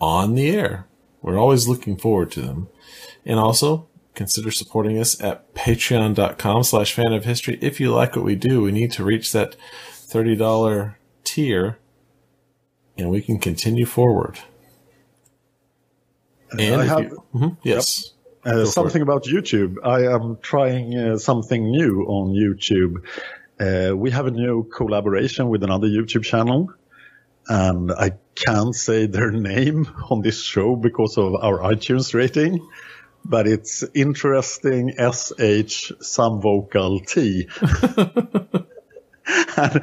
on 0.00 0.34
the 0.34 0.50
air. 0.50 0.86
We're 1.22 1.38
always 1.38 1.66
looking 1.66 1.96
forward 1.96 2.30
to 2.32 2.42
them. 2.42 2.68
And 3.24 3.38
also, 3.38 3.88
consider 4.14 4.50
supporting 4.50 4.98
us 4.98 5.20
at 5.20 5.54
patreon.com 5.54 6.64
slash 6.64 6.92
fan 6.92 7.12
of 7.12 7.24
history. 7.24 7.58
If 7.60 7.80
you 7.80 7.92
like 7.92 8.14
what 8.14 8.24
we 8.24 8.36
do, 8.36 8.62
we 8.62 8.72
need 8.72 8.92
to 8.92 9.04
reach 9.04 9.32
that 9.32 9.56
$30 9.92 10.94
tier 11.24 11.78
and 12.96 13.10
we 13.10 13.22
can 13.22 13.38
continue 13.38 13.86
forward. 13.86 14.40
And 16.58 16.80
I 16.80 16.84
have, 16.84 17.02
you, 17.02 17.24
mm-hmm, 17.34 17.48
yes. 17.62 18.12
Yep. 18.44 18.54
Uh, 18.54 18.64
something 18.64 19.02
about 19.02 19.24
YouTube. 19.24 19.76
I 19.84 20.12
am 20.12 20.38
trying 20.40 20.96
uh, 20.96 21.18
something 21.18 21.70
new 21.70 22.04
on 22.04 22.30
YouTube. 22.30 23.04
Uh, 23.60 23.92
we 23.96 24.10
have 24.10 24.26
a 24.26 24.30
new 24.30 24.64
collaboration 24.64 25.48
with 25.48 25.62
another 25.64 25.88
YouTube 25.88 26.24
channel 26.24 26.72
and 27.48 27.90
I 27.90 28.12
can't 28.34 28.74
say 28.74 29.06
their 29.06 29.30
name 29.30 29.88
on 30.10 30.22
this 30.22 30.42
show 30.42 30.76
because 30.76 31.16
of 31.16 31.34
our 31.36 31.58
iTunes 31.60 32.14
rating, 32.14 32.66
but 33.24 33.46
it's 33.48 33.84
interesting 33.94 34.94
SH 34.98 35.92
some 36.00 36.40
vocal 36.40 37.00
T. 37.00 37.48
and, 39.56 39.82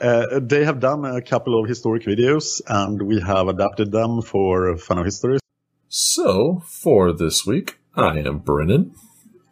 uh, 0.00 0.40
they 0.40 0.64
have 0.64 0.80
done 0.80 1.04
a 1.04 1.22
couple 1.22 1.60
of 1.60 1.68
historic 1.68 2.04
videos 2.04 2.60
and 2.66 3.02
we 3.02 3.20
have 3.20 3.48
adapted 3.48 3.92
them 3.92 4.22
for 4.22 4.76
Fan 4.76 4.98
of 4.98 5.04
History. 5.04 5.38
So, 5.88 6.62
for 6.66 7.12
this 7.12 7.46
week, 7.46 7.78
I 7.94 8.18
am 8.18 8.40
Brennan. 8.40 8.94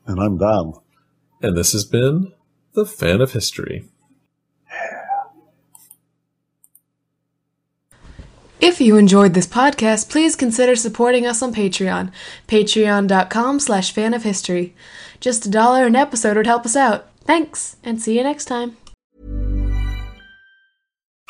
And 0.07 0.21
I'm 0.21 0.37
Dan. 0.37 0.75
And 1.41 1.57
this 1.57 1.73
has 1.73 1.85
been 1.85 2.33
The 2.75 2.85
Fan 2.85 3.21
of 3.21 3.33
History. 3.33 3.85
If 8.61 8.81
you 8.81 8.97
enjoyed 8.97 9.35
this 9.35 9.47
podcast, 9.47 10.11
please 10.11 10.35
consider 10.35 10.75
supporting 10.75 11.25
us 11.25 11.41
on 11.41 11.55
Patreon. 11.55 12.11
Patreon.com 12.49 13.61
slash 13.61 13.93
fan 13.93 14.13
of 14.13 14.25
history. 14.25 14.75
Just 15.21 15.47
a 15.47 15.51
dollar 15.51 15.87
an 15.87 15.95
episode 15.95 16.37
would 16.37 16.47
help 16.47 16.65
us 16.67 16.75
out. 16.75 17.07
Thanks, 17.21 17.77
and 17.85 18.03
see 18.03 18.17
you 18.17 18.25
next 18.25 18.47
time. 18.47 18.77